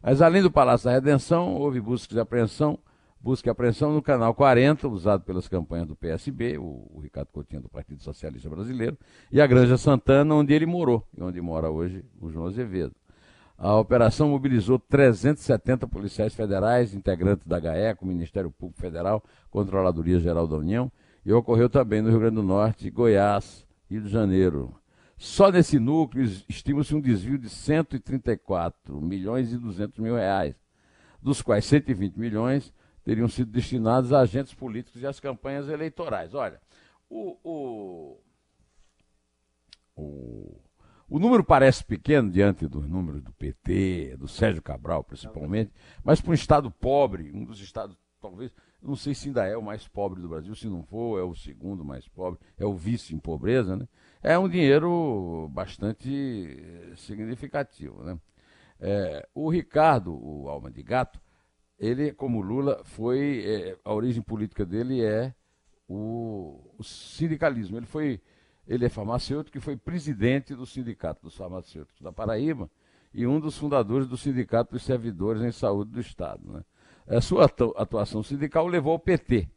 Mas 0.00 0.22
além 0.22 0.42
do 0.42 0.50
Palácio 0.50 0.84
da 0.84 0.92
Redenção, 0.92 1.54
houve 1.54 1.80
busca 1.80 2.14
de 2.14 2.20
apreensão, 2.20 2.78
busca 3.22 3.48
e 3.48 3.50
apreensão 3.50 3.92
no 3.92 4.02
canal 4.02 4.34
40, 4.34 4.88
usado 4.88 5.22
pelas 5.22 5.46
campanhas 5.46 5.86
do 5.86 5.94
PSB, 5.94 6.58
o, 6.58 6.90
o 6.92 7.00
Ricardo 7.00 7.28
Coutinho 7.28 7.62
do 7.62 7.68
Partido 7.68 8.02
Socialista 8.02 8.50
Brasileiro, 8.50 8.98
e 9.30 9.40
a 9.40 9.46
Granja 9.46 9.76
Santana, 9.76 10.34
onde 10.34 10.52
ele 10.52 10.66
morou, 10.66 11.06
e 11.16 11.22
onde 11.22 11.40
mora 11.40 11.70
hoje 11.70 12.04
o 12.20 12.28
João 12.28 12.46
Azevedo. 12.46 12.94
A 13.56 13.76
operação 13.76 14.28
mobilizou 14.28 14.76
370 14.76 15.86
policiais 15.86 16.34
federais, 16.34 16.94
integrantes 16.94 17.46
da 17.46 17.60
GAECO, 17.60 18.04
Ministério 18.04 18.50
Público 18.50 18.80
Federal, 18.80 19.22
Controladoria 19.50 20.18
Geral 20.18 20.48
da 20.48 20.56
União, 20.56 20.90
e 21.24 21.32
ocorreu 21.32 21.70
também 21.70 22.02
no 22.02 22.10
Rio 22.10 22.18
Grande 22.18 22.34
do 22.34 22.42
Norte, 22.42 22.90
Goiás, 22.90 23.64
Rio 23.88 24.02
de 24.02 24.08
Janeiro. 24.08 24.74
Só 25.16 25.52
nesse 25.52 25.78
núcleo 25.78 26.24
estima-se 26.48 26.92
um 26.92 27.00
desvio 27.00 27.38
de 27.38 27.48
134 27.48 29.00
milhões 29.00 29.52
e 29.52 29.56
200 29.56 30.00
mil 30.00 30.16
reais, 30.16 30.56
dos 31.22 31.40
quais 31.40 31.64
120 31.64 32.16
milhões 32.16 32.72
teriam 33.04 33.28
sido 33.28 33.50
destinados 33.50 34.12
a 34.12 34.20
agentes 34.20 34.54
políticos 34.54 35.02
e 35.02 35.06
às 35.06 35.20
campanhas 35.20 35.68
eleitorais. 35.68 36.34
Olha, 36.34 36.60
o, 37.08 37.36
o, 37.44 38.20
o 39.96 40.62
o 41.12 41.18
número 41.18 41.44
parece 41.44 41.84
pequeno 41.84 42.30
diante 42.30 42.66
dos 42.66 42.88
números 42.88 43.20
do 43.20 43.34
PT, 43.34 44.16
do 44.16 44.26
Sérgio 44.26 44.62
Cabral 44.62 45.04
principalmente, 45.04 45.70
mas 46.02 46.22
para 46.22 46.30
um 46.30 46.34
estado 46.34 46.70
pobre, 46.70 47.30
um 47.34 47.44
dos 47.44 47.60
estados, 47.60 47.94
talvez, 48.18 48.50
não 48.82 48.96
sei 48.96 49.14
se 49.14 49.28
ainda 49.28 49.44
é 49.44 49.54
o 49.54 49.62
mais 49.62 49.86
pobre 49.86 50.22
do 50.22 50.28
Brasil, 50.30 50.54
se 50.54 50.66
não 50.68 50.82
for, 50.82 51.20
é 51.20 51.22
o 51.22 51.34
segundo 51.34 51.84
mais 51.84 52.08
pobre, 52.08 52.40
é 52.58 52.64
o 52.64 52.72
vice 52.72 53.14
em 53.14 53.18
pobreza, 53.18 53.76
né? 53.76 53.86
É 54.22 54.38
um 54.38 54.48
dinheiro 54.48 55.50
bastante 55.52 56.08
eh, 56.10 56.96
significativo, 56.96 58.02
né? 58.02 58.18
É, 58.80 59.28
o 59.34 59.50
Ricardo, 59.50 60.14
o 60.14 60.48
Alma 60.48 60.70
de 60.70 60.82
Gato, 60.82 61.20
ele, 61.82 62.12
como 62.12 62.40
Lula, 62.40 62.80
foi. 62.84 63.44
É, 63.44 63.76
a 63.84 63.92
origem 63.92 64.22
política 64.22 64.64
dele 64.64 65.04
é 65.04 65.34
o, 65.88 66.60
o 66.78 66.84
sindicalismo. 66.84 67.76
Ele 67.76 67.86
foi 67.86 68.20
ele 68.66 68.84
é 68.84 68.88
farmacêutico 68.88 69.58
e 69.58 69.60
foi 69.60 69.76
presidente 69.76 70.54
do 70.54 70.64
Sindicato 70.64 71.22
dos 71.22 71.36
Farmacêuticos 71.36 72.00
da 72.00 72.12
Paraíba 72.12 72.70
e 73.12 73.26
um 73.26 73.40
dos 73.40 73.58
fundadores 73.58 74.06
do 74.06 74.16
Sindicato 74.16 74.72
dos 74.72 74.84
Servidores 74.84 75.42
em 75.42 75.50
Saúde 75.50 75.90
do 75.90 76.00
Estado. 76.00 76.40
Né? 76.50 76.64
A 77.08 77.20
sua 77.20 77.44
atuação 77.44 78.22
sindical 78.22 78.66
levou 78.66 78.92
ao 78.92 78.98
PT. 78.98 79.48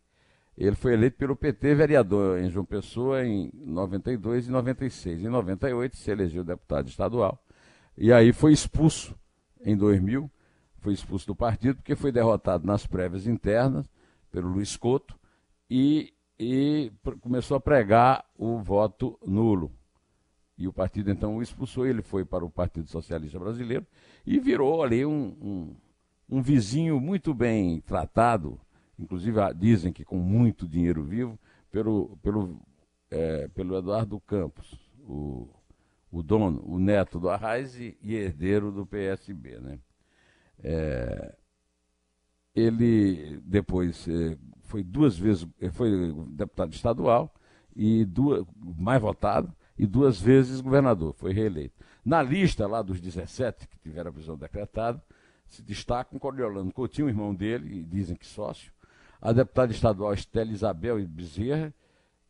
Ele 0.57 0.75
foi 0.75 0.93
eleito 0.93 1.17
pelo 1.17 1.35
PT 1.35 1.75
vereador 1.75 2.39
em 2.39 2.49
João 2.49 2.65
Pessoa 2.65 3.23
em 3.23 3.51
92 3.53 4.47
e 4.47 4.51
96. 4.51 5.21
Em 5.21 5.29
98 5.29 5.95
se 5.95 6.09
elegeu 6.09 6.43
deputado 6.43 6.87
estadual. 6.87 7.43
E 7.97 8.11
aí 8.11 8.33
foi 8.33 8.51
expulso 8.51 9.15
em 9.63 9.75
2000, 9.77 10.29
foi 10.85 10.93
expulso 10.93 11.25
do 11.25 11.35
partido 11.35 11.77
porque 11.77 11.95
foi 11.95 12.11
derrotado 12.11 12.63
nas 12.63 12.85
prévias 12.85 13.25
internas 13.25 13.89
pelo 14.31 14.47
Luiz 14.49 14.77
Couto 14.77 15.17
e 15.67 16.13
e 16.39 16.91
começou 17.21 17.57
a 17.57 17.61
pregar 17.61 18.23
o 18.37 18.59
voto 18.59 19.17
nulo. 19.25 19.71
E 20.57 20.67
o 20.67 20.73
partido 20.73 21.09
então 21.09 21.37
o 21.37 21.41
expulsou, 21.41 21.87
ele 21.87 22.01
foi 22.01 22.23
para 22.23 22.45
o 22.45 22.49
Partido 22.49 22.89
Socialista 22.89 23.39
Brasileiro 23.39 23.87
e 24.25 24.37
virou 24.37 24.83
ali 24.83 25.05
um, 25.05 25.35
um, 25.41 25.75
um 26.29 26.41
vizinho 26.41 26.99
muito 26.99 27.33
bem 27.33 27.79
tratado, 27.79 28.59
inclusive 28.99 29.39
ah, 29.39 29.51
dizem 29.53 29.91
que 29.91 30.05
com 30.05 30.17
muito 30.17 30.67
dinheiro 30.67 31.03
vivo, 31.03 31.39
pelo, 31.71 32.17
pelo, 32.17 32.61
é, 33.09 33.47
pelo 33.47 33.77
Eduardo 33.77 34.19
Campos, 34.19 34.77
o, 34.99 35.49
o 36.11 36.21
dono, 36.21 36.61
o 36.65 36.77
neto 36.77 37.19
do 37.19 37.29
Arraes 37.29 37.75
e, 37.75 37.97
e 38.01 38.13
herdeiro 38.13 38.71
do 38.71 38.85
PSB. 38.85 39.59
Né? 39.59 39.79
É, 40.63 41.35
ele 42.55 43.39
depois 43.43 44.07
é, 44.07 44.37
foi 44.63 44.83
duas 44.83 45.17
vezes, 45.17 45.47
foi 45.73 46.13
deputado 46.29 46.73
estadual 46.73 47.33
e 47.75 48.05
duas, 48.05 48.45
mais 48.55 49.01
votado 49.01 49.53
e 49.77 49.85
duas 49.85 50.19
vezes 50.19 50.61
governador, 50.61 51.13
foi 51.13 51.33
reeleito. 51.33 51.75
Na 52.03 52.21
lista 52.21 52.67
lá 52.67 52.81
dos 52.81 53.01
17 53.01 53.67
que 53.67 53.77
tiveram 53.79 54.09
a 54.09 54.13
prisão 54.13 54.37
decretada, 54.37 55.03
se 55.47 55.61
destacam 55.61 56.17
Coriolano 56.17 56.71
Coutinho, 56.71 57.09
irmão 57.09 57.33
dele, 57.33 57.79
e 57.79 57.83
dizem 57.83 58.15
que 58.15 58.25
sócio, 58.25 58.71
a 59.21 59.31
deputada 59.31 59.71
estadual 59.71 60.13
Estela 60.13 60.51
Isabel 60.51 61.05
Bezerra, 61.07 61.73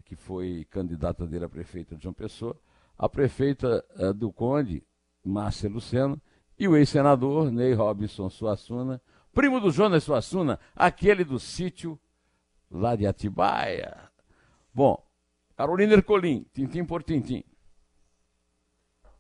que 0.04 0.16
foi 0.16 0.66
candidata 0.70 1.26
dele 1.26 1.46
a 1.46 1.50
prefeita 1.50 1.96
de 1.96 2.04
João 2.04 2.14
Pessoa, 2.14 2.56
a 2.98 3.10
prefeita 3.10 3.84
uh, 3.98 4.14
do 4.14 4.32
Conde, 4.32 4.84
Márcia 5.24 5.70
Lucena, 5.70 6.18
e 6.58 6.68
o 6.68 6.76
ex-senador 6.76 7.52
Ney 7.52 7.74
Robinson 7.74 8.30
Suassuna, 8.30 9.02
primo 9.34 9.60
do 9.60 9.72
Jonas 9.72 10.04
Suassuna, 10.04 10.60
aquele 10.76 11.24
do 11.24 11.40
sítio 11.40 12.00
lá 12.72 12.96
de 12.96 13.06
Atibaia. 13.06 13.98
Bom, 14.74 15.02
Carolina 15.56 15.94
Ercolim, 15.94 16.46
tintim 16.54 16.84
por 16.84 17.04
tintim. 17.04 17.44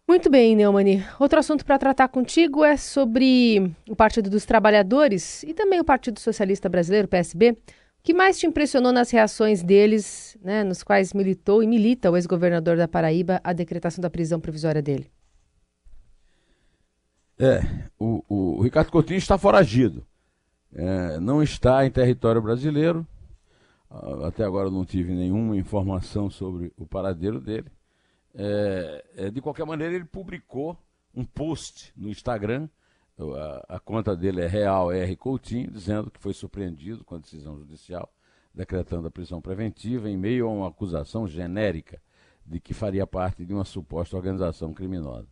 Muito 0.07 0.29
bem, 0.29 0.55
Neumani. 0.55 1.03
Outro 1.19 1.39
assunto 1.39 1.65
para 1.65 1.79
tratar 1.79 2.07
contigo 2.09 2.63
é 2.63 2.77
sobre 2.77 3.71
o 3.89 3.95
Partido 3.95 4.29
dos 4.29 4.45
Trabalhadores 4.45 5.41
e 5.43 5.53
também 5.53 5.79
o 5.79 5.85
Partido 5.85 6.19
Socialista 6.19 6.69
Brasileiro, 6.69 7.07
PSB. 7.07 7.51
O 7.51 7.57
que 8.03 8.13
mais 8.13 8.37
te 8.37 8.45
impressionou 8.45 8.91
nas 8.91 9.09
reações 9.09 9.63
deles, 9.63 10.37
né, 10.43 10.63
nos 10.63 10.83
quais 10.83 11.11
militou 11.11 11.63
e 11.63 11.67
milita 11.67 12.11
o 12.11 12.15
ex-governador 12.15 12.77
da 12.77 12.87
Paraíba 12.87 13.41
a 13.43 13.51
decretação 13.51 13.99
da 13.99 14.09
prisão 14.09 14.39
provisória 14.39 14.79
dele? 14.81 15.09
É, 17.37 17.89
o, 17.99 18.23
o 18.29 18.61
Ricardo 18.61 18.91
Coutinho 18.91 19.17
está 19.17 19.37
foragido. 19.37 20.05
É, 20.73 21.19
não 21.19 21.43
está 21.43 21.85
em 21.85 21.91
território 21.91 22.41
brasileiro. 22.41 23.05
Ah, 23.89 24.27
até 24.27 24.43
agora 24.43 24.69
não 24.69 24.85
tive 24.85 25.13
nenhuma 25.13 25.55
informação 25.55 26.29
sobre 26.29 26.71
o 26.77 26.85
paradeiro 26.85 27.39
dele. 27.39 27.69
É, 28.33 29.05
é, 29.15 29.29
de 29.29 29.41
qualquer 29.41 29.65
maneira, 29.65 29.95
ele 29.95 30.05
publicou 30.05 30.77
um 31.13 31.23
post 31.23 31.93
no 31.95 32.09
Instagram, 32.09 32.67
a, 33.17 33.75
a, 33.75 33.79
conta 33.79 34.13
dele 34.13 34.41
é 34.41 34.47
Real 34.47 34.91
R. 34.91 35.15
Coutinho, 35.15 35.71
dizendo 35.71 36.11
que 36.11 36.19
foi 36.19 36.33
surpreendido 36.33 37.05
com 37.05 37.15
a 37.15 37.19
decisão 37.19 37.57
judicial, 37.57 38.13
decretando 38.53 39.07
a 39.07 39.11
prisão 39.11 39.41
preventiva 39.41 40.09
em 40.09 40.17
meio 40.17 40.47
a 40.47 40.51
uma 40.51 40.67
acusação 40.67 41.25
genérica 41.25 42.01
de 42.45 42.59
que 42.59 42.73
faria 42.73 43.07
parte 43.07 43.45
de 43.45 43.53
uma 43.53 43.63
suposta 43.63 44.17
organização 44.17 44.73
criminosa. 44.73 45.27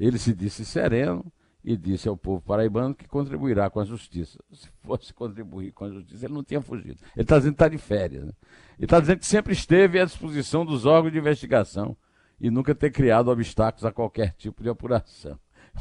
Ele 0.00 0.18
se 0.18 0.34
disse 0.34 0.64
sereno 0.64 1.30
e 1.66 1.76
disse 1.76 2.08
ao 2.08 2.16
povo 2.16 2.40
paraibano 2.40 2.94
que 2.94 3.08
contribuirá 3.08 3.68
com 3.68 3.80
a 3.80 3.84
justiça. 3.84 4.38
Se 4.52 4.68
fosse 4.84 5.12
contribuir 5.12 5.72
com 5.72 5.84
a 5.84 5.90
justiça, 5.90 6.24
ele 6.24 6.34
não 6.34 6.44
tinha 6.44 6.60
fugido. 6.62 7.00
Ele 7.16 7.22
está 7.22 7.38
dizendo 7.38 7.54
que 7.54 7.56
está 7.56 7.68
de 7.68 7.76
férias. 7.76 8.24
Né? 8.24 8.32
Ele 8.78 8.86
está 8.86 9.00
dizendo 9.00 9.18
que 9.18 9.26
sempre 9.26 9.52
esteve 9.52 9.98
à 9.98 10.04
disposição 10.04 10.64
dos 10.64 10.86
órgãos 10.86 11.12
de 11.12 11.18
investigação 11.18 11.96
e 12.40 12.50
nunca 12.50 12.72
ter 12.72 12.92
criado 12.92 13.32
obstáculos 13.32 13.84
a 13.84 13.90
qualquer 13.90 14.32
tipo 14.38 14.62
de 14.62 14.68
apuração. 14.68 15.36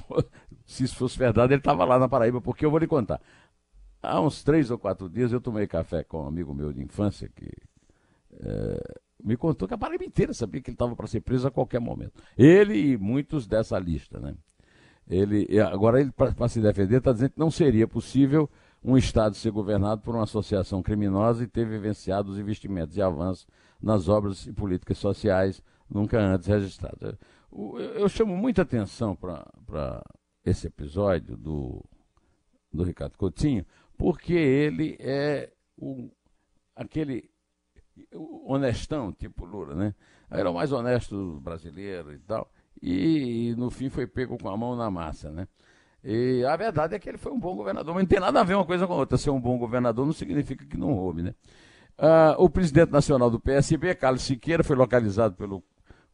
Se 0.65 0.85
isso 0.85 0.95
fosse 0.95 1.19
verdade, 1.19 1.53
ele 1.53 1.59
estava 1.59 1.85
lá 1.85 1.99
na 1.99 2.09
Paraíba, 2.09 2.41
porque 2.41 2.65
eu 2.65 2.71
vou 2.71 2.79
lhe 2.79 2.87
contar. 2.87 3.21
Há 4.01 4.19
uns 4.19 4.43
três 4.43 4.71
ou 4.71 4.79
quatro 4.79 5.07
dias 5.07 5.31
eu 5.31 5.39
tomei 5.39 5.67
café 5.67 6.03
com 6.03 6.23
um 6.23 6.27
amigo 6.27 6.51
meu 6.51 6.73
de 6.73 6.81
infância 6.81 7.29
que 7.29 7.51
é, 8.39 8.99
me 9.23 9.37
contou 9.37 9.67
que 9.67 9.75
a 9.75 9.77
Paraíba 9.77 10.03
inteira 10.03 10.33
sabia 10.33 10.61
que 10.61 10.71
ele 10.71 10.75
estava 10.75 10.95
para 10.95 11.05
ser 11.05 11.21
preso 11.21 11.47
a 11.47 11.51
qualquer 11.51 11.79
momento. 11.79 12.23
Ele 12.35 12.93
e 12.93 12.97
muitos 12.97 13.45
dessa 13.45 13.77
lista, 13.77 14.19
né? 14.19 14.35
Ele, 15.07 15.59
agora, 15.59 16.01
ele, 16.01 16.11
para 16.11 16.47
se 16.47 16.59
defender, 16.59 16.97
está 16.97 17.11
dizendo 17.11 17.31
que 17.31 17.39
não 17.39 17.51
seria 17.51 17.87
possível 17.87 18.49
um 18.83 18.97
Estado 18.97 19.35
ser 19.35 19.51
governado 19.51 20.01
por 20.01 20.15
uma 20.15 20.23
associação 20.23 20.81
criminosa 20.81 21.43
e 21.43 21.47
ter 21.47 21.67
vivenciado 21.67 22.31
os 22.31 22.39
investimentos 22.39 22.95
e 22.97 23.01
avanços 23.01 23.47
nas 23.81 24.07
obras 24.07 24.45
e 24.45 24.53
políticas 24.53 24.97
sociais 24.97 25.61
nunca 25.89 26.19
antes 26.19 26.47
registrado. 26.47 27.17
Eu, 27.51 27.79
eu 27.79 28.09
chamo 28.09 28.35
muita 28.35 28.63
atenção 28.63 29.15
para 29.15 30.03
esse 30.43 30.67
episódio 30.67 31.37
do, 31.37 31.83
do 32.71 32.83
Ricardo 32.83 33.17
Coutinho, 33.17 33.65
porque 33.97 34.33
ele 34.33 34.97
é 34.99 35.51
o, 35.77 36.11
aquele 36.75 37.29
honestão, 38.45 39.11
tipo 39.13 39.45
Lula, 39.45 39.73
né? 39.73 39.95
Era 40.29 40.49
o 40.49 40.53
mais 40.53 40.71
honesto 40.71 41.39
brasileiro 41.41 42.13
e 42.13 42.19
tal, 42.19 42.51
e, 42.81 43.49
e 43.49 43.55
no 43.55 43.69
fim 43.69 43.89
foi 43.89 44.05
pego 44.07 44.37
com 44.37 44.49
a 44.49 44.57
mão 44.57 44.75
na 44.75 44.89
massa, 44.89 45.31
né? 45.31 45.47
E 46.03 46.45
a 46.45 46.55
verdade 46.55 46.95
é 46.95 46.99
que 46.99 47.09
ele 47.09 47.17
foi 47.17 47.31
um 47.31 47.39
bom 47.39 47.55
governador, 47.55 47.93
mas 47.95 48.03
não 48.03 48.07
tem 48.07 48.19
nada 48.19 48.39
a 48.39 48.43
ver 48.43 48.53
uma 48.53 48.65
coisa 48.65 48.85
com 48.85 48.93
a 48.93 48.97
outra. 48.97 49.17
Ser 49.17 49.31
um 49.31 49.41
bom 49.41 49.57
governador 49.57 50.05
não 50.05 50.13
significa 50.13 50.63
que 50.63 50.77
não 50.77 50.93
roube, 50.93 51.23
né? 51.23 51.33
Uh, 51.97 52.43
o 52.43 52.49
presidente 52.49 52.91
nacional 52.91 53.31
do 53.31 53.39
PSB, 53.39 53.95
Carlos 53.95 54.21
Siqueira, 54.21 54.63
foi 54.63 54.75
localizado 54.75 55.33
pelo 55.35 55.63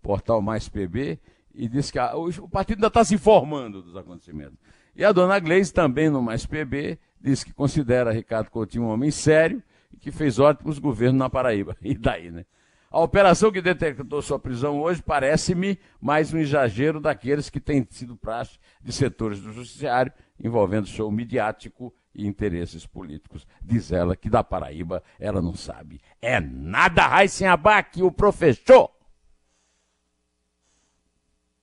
portal 0.01 0.41
Mais 0.41 0.70
PB, 0.70 1.20
e 1.53 1.68
disse 1.68 1.91
que 1.91 2.00
a, 2.00 2.15
o, 2.15 2.30
o, 2.30 2.50
partido 2.50 2.77
ainda 2.77 2.88
está 2.88 3.03
se 3.03 3.15
informando 3.15 3.82
dos 3.82 3.96
acontecimentos. 3.96 4.58
E 4.96 5.03
a 5.03 5.12
dona 5.12 5.39
Gleisi, 5.39 5.74
também 5.74 6.10
no 6.10 6.22
Mais 6.22 6.46
PB, 6.46 6.98
disse 7.20 7.46
que 7.46 7.53
considera 7.53 8.12
Ricardo 8.12 8.50
Coutinho 8.50 8.86
um 8.86 8.89
homem 8.89 9.12
sério 9.12 9.62
e 9.91 9.98
que 9.98 10.12
fez 10.12 10.39
ótimos 10.39 10.80
governos 10.80 11.20
na 11.20 11.30
Paraíba. 11.30 11.75
E 11.82 11.96
daí, 11.96 12.32
né? 12.32 12.46
A 12.91 13.00
operação 13.00 13.53
que 13.53 13.62
detectou 13.62 14.21
sua 14.21 14.38
prisão 14.38 14.81
hoje 14.81 15.01
parece-me 15.01 15.79
mais 16.01 16.33
um 16.33 16.38
exagero 16.38 17.00
daqueles 17.00 17.50
que 17.50 17.62
têm 17.62 17.88
sido 17.89 18.17
praxe 18.17 18.60
de 18.83 18.91
setores 18.91 19.39
do 19.39 19.53
judiciário 19.53 20.12
envolvendo 20.38 20.88
show 20.88 21.10
midiático 21.10 21.93
e 22.13 22.27
interesses 22.27 22.86
políticos. 22.86 23.48
Diz 23.62 23.93
ela 23.93 24.13
que 24.13 24.29
da 24.29 24.43
Paraíba 24.43 25.01
ela 25.17 25.41
não 25.41 25.55
sabe. 25.55 26.01
É 26.21 26.41
nada, 26.41 27.07
Raíssen 27.07 27.48
Abac, 27.48 28.03
o 28.03 28.12
professor! 28.12 28.91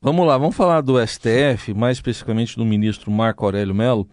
Vamos 0.00 0.26
lá, 0.26 0.38
vamos 0.38 0.56
falar 0.56 0.80
do 0.80 0.94
STF, 1.06 1.74
mais 1.74 1.98
especificamente 1.98 2.56
do 2.56 2.64
ministro 2.64 3.10
Marco 3.10 3.44
Aurélio 3.44 3.74
Mello. 3.74 4.08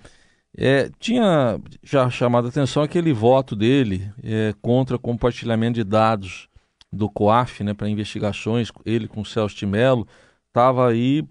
É, 0.58 0.90
tinha 1.00 1.62
já 1.82 2.10
chamado 2.10 2.48
a 2.48 2.50
atenção 2.50 2.84
aquele 2.84 3.14
voto 3.14 3.56
dele 3.56 4.12
é, 4.22 4.54
contra 4.62 5.00
compartilhamento 5.00 5.76
de 5.76 5.84
dados 5.86 6.50
do 6.96 7.10
COAF 7.10 7.64
né, 7.64 7.74
para 7.74 7.90
investigações, 7.90 8.72
ele 8.86 9.08
com 9.08 9.22
o 9.22 9.26
Celso 9.26 9.56
de 9.56 9.66
Mello, 9.66 10.08
estava 10.48 10.90
aí 10.90 11.28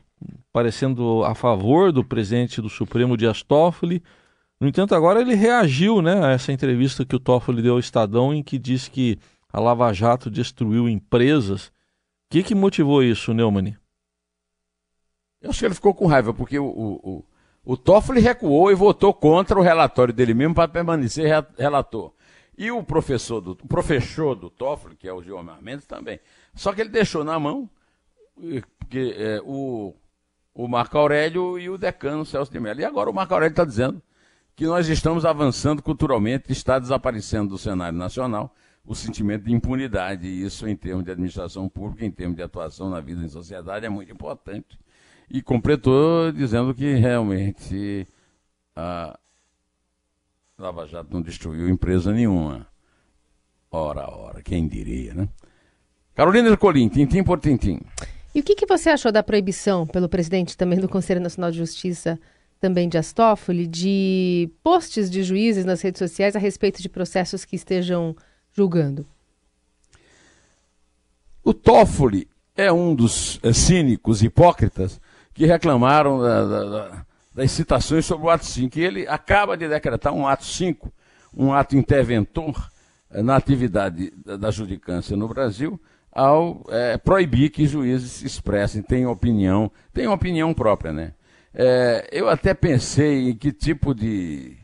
parecendo 0.52 1.24
a 1.24 1.34
favor 1.34 1.90
do 1.90 2.04
presidente 2.04 2.60
do 2.60 2.68
Supremo 2.68 3.16
Dias 3.16 3.42
Toffoli. 3.42 4.02
No 4.60 4.68
entanto, 4.68 4.94
agora 4.94 5.20
ele 5.20 5.34
reagiu 5.34 6.00
né, 6.00 6.24
a 6.24 6.30
essa 6.30 6.52
entrevista 6.52 7.04
que 7.04 7.16
o 7.16 7.20
Toffoli 7.20 7.62
deu 7.62 7.74
ao 7.74 7.78
Estadão, 7.78 8.32
em 8.32 8.42
que 8.42 8.58
disse 8.58 8.90
que 8.90 9.18
a 9.52 9.60
Lava 9.60 9.92
Jato 9.92 10.30
destruiu 10.30 10.88
empresas. 10.88 11.66
O 11.66 11.70
que, 12.30 12.42
que 12.42 12.54
motivou 12.54 13.02
isso, 13.02 13.34
Neumann? 13.34 13.76
Eu 15.40 15.50
acho 15.50 15.58
que 15.58 15.66
ele 15.66 15.74
ficou 15.74 15.94
com 15.94 16.06
raiva, 16.06 16.32
porque 16.32 16.58
o, 16.58 16.64
o, 16.64 16.94
o, 17.02 17.24
o 17.72 17.76
Toffoli 17.76 18.20
recuou 18.20 18.70
e 18.70 18.74
votou 18.74 19.12
contra 19.12 19.58
o 19.58 19.62
relatório 19.62 20.14
dele 20.14 20.34
mesmo 20.34 20.54
para 20.54 20.68
permanecer 20.68 21.26
relator. 21.58 22.12
E 22.56 22.70
o 22.70 22.82
professor 22.82 23.40
do, 23.40 23.52
o 23.52 23.68
professor 23.68 24.34
do 24.34 24.48
Toffoli, 24.48 24.96
que 24.96 25.08
é 25.08 25.12
o 25.12 25.22
Gilmar 25.22 25.62
Mendes, 25.62 25.86
também. 25.86 26.20
Só 26.54 26.72
que 26.72 26.80
ele 26.80 26.90
deixou 26.90 27.24
na 27.24 27.38
mão 27.38 27.68
que, 28.88 29.14
é, 29.16 29.40
o, 29.44 29.94
o 30.54 30.68
Marco 30.68 30.96
Aurélio 30.96 31.58
e 31.58 31.68
o 31.68 31.76
decano 31.76 32.24
Celso 32.24 32.52
de 32.52 32.60
Mello. 32.60 32.80
E 32.80 32.84
agora 32.84 33.10
o 33.10 33.14
Marco 33.14 33.34
Aurélio 33.34 33.52
está 33.52 33.64
dizendo 33.64 34.00
que 34.54 34.66
nós 34.66 34.88
estamos 34.88 35.24
avançando 35.24 35.82
culturalmente, 35.82 36.52
está 36.52 36.78
desaparecendo 36.78 37.50
do 37.50 37.58
cenário 37.58 37.98
nacional 37.98 38.54
o 38.86 38.94
sentimento 38.94 39.44
de 39.44 39.52
impunidade. 39.52 40.26
E 40.26 40.44
isso, 40.44 40.68
em 40.68 40.76
termos 40.76 41.04
de 41.04 41.10
administração 41.10 41.68
pública, 41.68 42.04
em 42.04 42.10
termos 42.10 42.36
de 42.36 42.42
atuação 42.42 42.88
na 42.90 43.00
vida 43.00 43.24
em 43.24 43.28
sociedade, 43.28 43.84
é 43.84 43.88
muito 43.88 44.12
importante. 44.12 44.78
E 45.28 45.42
completou 45.42 46.30
dizendo 46.30 46.74
que 46.74 46.94
realmente 46.94 48.06
Lava 50.58 50.86
Jato 50.86 51.12
não 51.12 51.20
destruiu 51.20 51.68
empresa 51.68 52.12
nenhuma. 52.12 52.66
Ora, 53.70 54.08
ora, 54.08 54.42
quem 54.42 54.68
diria, 54.68 55.12
né? 55.12 55.28
Carolina 56.14 56.48
Ercolim, 56.48 56.88
tintim 56.88 57.24
por 57.24 57.40
tintim. 57.40 57.80
E 58.32 58.40
o 58.40 58.42
que, 58.42 58.54
que 58.54 58.66
você 58.66 58.90
achou 58.90 59.10
da 59.10 59.22
proibição 59.22 59.84
pelo 59.84 60.08
presidente 60.08 60.56
também 60.56 60.78
do 60.78 60.88
Conselho 60.88 61.20
Nacional 61.20 61.50
de 61.50 61.58
Justiça, 61.58 62.18
também 62.60 62.88
de 62.88 62.96
Astófoli, 62.96 63.66
de 63.66 64.48
posts 64.62 65.10
de 65.10 65.24
juízes 65.24 65.64
nas 65.64 65.82
redes 65.82 65.98
sociais 65.98 66.36
a 66.36 66.38
respeito 66.38 66.80
de 66.80 66.88
processos 66.88 67.44
que 67.44 67.56
estejam 67.56 68.14
julgando? 68.52 69.04
O 71.42 71.52
Toffoli 71.52 72.28
é 72.56 72.72
um 72.72 72.94
dos 72.94 73.40
é, 73.42 73.52
cínicos 73.52 74.22
hipócritas 74.22 75.00
que 75.34 75.46
reclamaram 75.46 76.20
da, 76.20 76.44
da, 76.44 76.64
da, 76.64 77.06
das 77.34 77.50
citações 77.50 78.06
sobre 78.06 78.26
o 78.26 78.30
ato 78.30 78.46
5. 78.46 78.78
E 78.78 78.82
ele 78.82 79.08
acaba 79.08 79.56
de 79.56 79.68
decretar 79.68 80.12
um 80.12 80.26
ato 80.26 80.44
5, 80.44 80.92
um 81.36 81.52
ato 81.52 81.76
interventor 81.76 82.70
eh, 83.10 83.22
na 83.22 83.36
atividade 83.36 84.12
da, 84.24 84.50
judicância 84.50 85.16
no 85.16 85.26
Brasil, 85.28 85.80
ao 86.12 86.64
é, 86.68 86.96
proibir 86.96 87.50
que 87.50 87.66
juízes 87.66 88.12
se 88.12 88.26
expressem, 88.26 88.82
tenham 88.82 89.10
opinião, 89.10 89.70
tenham 89.92 90.12
opinião 90.12 90.54
própria, 90.54 90.92
né? 90.92 91.12
É, 91.52 92.08
eu 92.12 92.28
até 92.28 92.54
pensei 92.54 93.30
em 93.30 93.36
que 93.36 93.52
tipo 93.52 93.94
de 93.94 94.56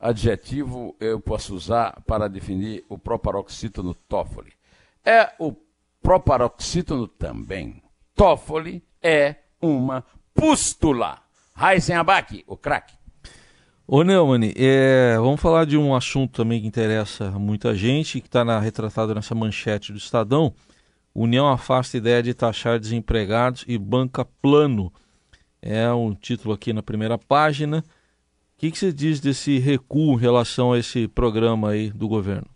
adjetivo 0.00 0.94
eu 1.00 1.20
posso 1.20 1.54
usar 1.54 2.00
para 2.06 2.28
definir 2.28 2.84
o 2.88 2.98
proparoxítono 2.98 3.94
Toffoli. 3.94 4.52
É 5.04 5.32
o 5.38 5.54
proparoxítono 6.02 7.08
também. 7.08 7.82
Toffoli 8.14 8.82
é 9.02 9.36
uma 9.60 10.04
pústula. 10.34 11.25
Heisenabach, 11.58 12.44
o 12.46 12.56
craque. 12.56 12.94
Ô 13.88 14.02
Neumann, 14.02 14.52
é, 14.56 15.16
vamos 15.16 15.40
falar 15.40 15.64
de 15.64 15.78
um 15.78 15.94
assunto 15.94 16.32
também 16.32 16.60
que 16.60 16.66
interessa 16.66 17.30
muita 17.30 17.74
gente, 17.74 18.20
que 18.20 18.26
está 18.26 18.58
retratado 18.58 19.14
nessa 19.14 19.34
manchete 19.34 19.92
do 19.92 19.98
Estadão. 19.98 20.52
União 21.14 21.48
afasta 21.48 21.96
ideia 21.96 22.22
de 22.22 22.34
taxar 22.34 22.78
desempregados 22.78 23.64
e 23.66 23.78
banca 23.78 24.24
plano. 24.24 24.92
É 25.62 25.90
um 25.92 26.14
título 26.14 26.52
aqui 26.52 26.72
na 26.72 26.82
primeira 26.82 27.16
página. 27.16 27.78
O 27.78 28.58
que, 28.58 28.70
que 28.70 28.78
você 28.78 28.92
diz 28.92 29.20
desse 29.20 29.58
recuo 29.58 30.14
em 30.14 30.20
relação 30.20 30.72
a 30.72 30.78
esse 30.78 31.08
programa 31.08 31.70
aí 31.70 31.90
do 31.90 32.08
governo? 32.08 32.48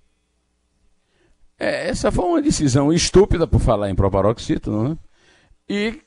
É, 1.59 1.88
essa 1.88 2.11
foi 2.11 2.25
uma 2.25 2.42
decisão 2.42 2.92
estúpida, 2.92 3.47
por 3.47 3.61
falar 3.61 3.88
em 3.88 3.95
proparoxítono, 3.95 4.88
né? 4.88 4.99
e 5.69 6.00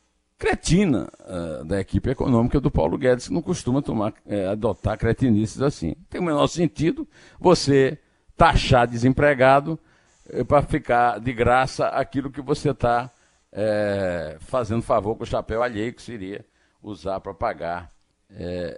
cretina 0.44 1.08
uh, 1.22 1.64
da 1.64 1.80
equipe 1.80 2.10
econômica 2.10 2.60
do 2.60 2.70
Paulo 2.70 2.98
Guedes, 2.98 3.30
que 3.30 3.34
não 3.34 3.42
costuma 3.42 3.82
tomar, 3.82 4.14
é, 4.28 4.48
adotar 4.48 4.98
cretinices 4.98 5.62
assim. 5.62 5.96
Tem 6.10 6.20
o 6.20 6.24
menor 6.24 6.48
sentido 6.48 7.08
você 7.40 7.98
taxar 8.36 8.86
desempregado 8.86 9.80
é, 10.30 10.44
para 10.44 10.62
ficar 10.62 11.18
de 11.22 11.32
graça 11.32 11.88
aquilo 11.88 12.30
que 12.30 12.42
você 12.42 12.72
está 12.72 13.10
fazendo 14.40 14.82
favor 14.82 15.16
com 15.16 15.24
o 15.24 15.28
chapéu 15.28 15.62
alheio, 15.62 15.94
que 15.94 16.02
seria 16.02 16.44
usar 16.82 17.20
para 17.20 17.36
pagar 17.36 17.92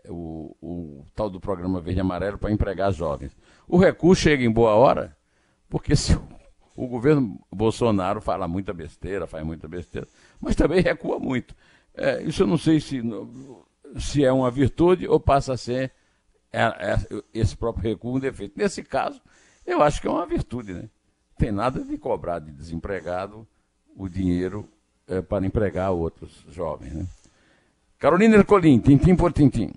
o, 0.10 0.54
o, 0.62 1.06
tal 1.16 1.30
do 1.30 1.40
programa 1.40 1.80
Verde 1.80 2.00
e 2.00 2.02
Amarelo 2.02 2.38
para 2.38 2.52
empregar 2.52 2.92
jovens. 2.92 3.32
O 3.70 3.78
recurso 3.78 4.24
chega 4.24 4.44
em 4.44 4.52
boa 4.52 4.76
hora, 4.76 5.16
porque 5.70 5.96
se 5.96 6.14
o, 6.14 6.28
o 6.75 6.88
governo 6.88 7.39
Bolsonaro 7.51 8.20
fala 8.20 8.48
muita 8.48 8.74
besteira, 8.74 9.25
faz 9.25 9.46
muita 9.46 9.67
besteira, 9.67 10.08
mas 10.39 10.55
também 10.55 10.82
recua 10.82 11.20
muito. 11.20 11.55
É, 11.94 12.22
isso 12.24 12.44
eu 12.44 12.48
não 12.48 12.58
sei 12.58 12.79
se, 12.79 13.01
se 13.98 14.24
é 14.24 14.32
uma 14.32 14.51
virtude 14.51 15.08
ou 15.08 15.20
passa 15.20 15.53
a 15.53 15.58
ser 15.58 15.94
é, 16.51 16.63
é, 16.63 17.24
esse 17.34 17.55
próprio 17.55 17.84
recuo 17.89 18.15
um 18.15 18.20
defeito. 18.20 18.58
Nesse 18.58 18.84
caso, 18.84 19.22
eu 19.65 19.82
acho 19.82 20.01
que 20.01 20.08
é 20.08 20.12
uma 20.12 20.25
virtude, 20.25 20.74
né? 20.74 20.89
Tem 21.38 21.51
nada 21.51 21.84
de 21.84 21.98
cobrar 21.98 22.39
de 22.39 22.51
desempregado 22.51 23.48
o 23.96 24.08
dinheiro 24.08 24.67
é, 25.08 25.22
para 25.22 25.46
empregar 25.46 25.91
outros 25.91 26.46
jovens, 26.50 26.94
né? 26.94 27.08
Carolina 28.06 28.36
Ercolim, 28.36 28.78
tintim 28.78 29.16
por 29.16 29.34
tintim. 29.34 29.72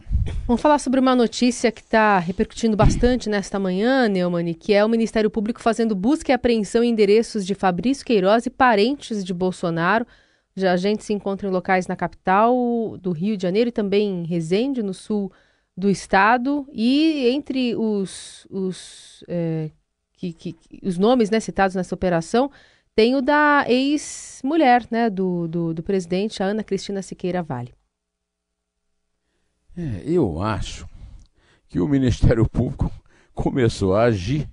Vamos 0.47 0.61
falar 0.61 0.78
sobre 0.78 1.00
uma 1.00 1.16
notícia 1.16 1.73
que 1.73 1.80
está 1.80 2.18
repercutindo 2.18 2.76
bastante 2.76 3.26
nesta 3.26 3.58
manhã, 3.58 4.06
Neumann, 4.06 4.52
que 4.52 4.75
é 4.75 4.85
o 4.85 4.88
Ministério 4.88 5.30
Público 5.30 5.62
fazendo 5.62 5.94
busca 5.94 6.30
e 6.30 6.35
apreensão 6.35 6.85
em 6.85 6.90
endereços 6.90 7.47
de 7.47 7.54
Fabrício 7.54 8.04
Queiroz 8.04 8.44
e 8.44 8.50
parentes 8.50 9.25
de 9.25 9.32
Bolsonaro 9.32 10.06
já 10.54 10.73
a 10.73 10.76
gente 10.76 11.04
se 11.04 11.14
encontra 11.14 11.49
em 11.49 11.50
locais 11.50 11.87
na 11.87 11.97
capital 11.97 12.54
do 13.00 13.12
Rio 13.12 13.35
de 13.35 13.44
Janeiro 13.44 13.68
e 13.68 13.73
também 13.73 14.20
em 14.20 14.26
Resende, 14.26 14.82
no 14.82 14.92
sul 14.92 15.32
do 15.75 15.88
estado. 15.88 16.68
E 16.70 17.30
entre 17.30 17.75
os, 17.76 18.47
os, 18.50 19.25
é, 19.26 19.70
que, 20.12 20.35
que, 20.35 20.54
os 20.82 20.99
nomes 20.99 21.30
né, 21.30 21.40
citados 21.40 21.75
nessa 21.75 21.94
operação, 21.94 22.50
tem 22.94 23.16
o 23.16 23.23
da 23.23 23.64
ex-mulher 23.66 24.87
né, 24.90 25.08
do, 25.08 25.49
do, 25.49 25.73
do, 25.73 25.82
presidente, 25.82 26.42
a 26.42 26.47
Ana 26.47 26.62
Cristina 26.62 27.00
Siqueira 27.00 27.42
Vale. 27.42 27.77
É, 29.78 30.02
eu 30.04 30.42
acho 30.42 30.88
que 31.68 31.78
o 31.78 31.87
Ministério 31.87 32.49
Público 32.49 32.90
começou 33.33 33.94
a 33.94 34.02
agir 34.02 34.50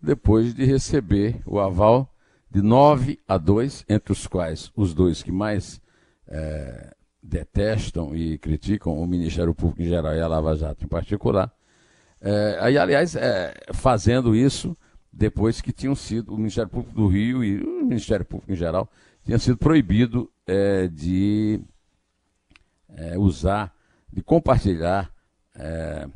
depois 0.00 0.54
de 0.54 0.64
receber 0.64 1.42
o 1.44 1.60
aval 1.60 2.10
de 2.50 2.62
9 2.62 3.18
a 3.28 3.36
2, 3.36 3.84
entre 3.86 4.12
os 4.12 4.26
quais 4.26 4.72
os 4.74 4.94
dois 4.94 5.22
que 5.22 5.30
mais 5.30 5.78
é, 6.26 6.94
detestam 7.22 8.16
e 8.16 8.38
criticam 8.38 8.98
o 8.98 9.06
Ministério 9.06 9.54
Público 9.54 9.82
em 9.82 9.88
geral 9.88 10.14
e 10.14 10.20
a 10.22 10.26
Lava 10.26 10.56
Jato 10.56 10.86
em 10.86 10.88
particular. 10.88 11.52
É, 12.18 12.56
aí, 12.62 12.78
aliás, 12.78 13.14
é, 13.14 13.52
fazendo 13.74 14.34
isso 14.34 14.74
depois 15.12 15.60
que 15.60 15.70
tinham 15.70 15.94
sido 15.94 16.32
o 16.32 16.38
Ministério 16.38 16.70
Público 16.70 16.94
do 16.94 17.08
Rio 17.08 17.44
e 17.44 17.62
o 17.62 17.84
Ministério 17.84 18.24
Público 18.24 18.50
em 18.50 18.56
geral 18.56 18.90
tinha 19.22 19.38
sido 19.38 19.58
proibido 19.58 20.30
é, 20.46 20.88
de 20.88 21.60
é, 22.88 23.18
usar, 23.18 23.75
de 24.12 24.22
compartilhar 24.22 25.10
é, 25.54 26.08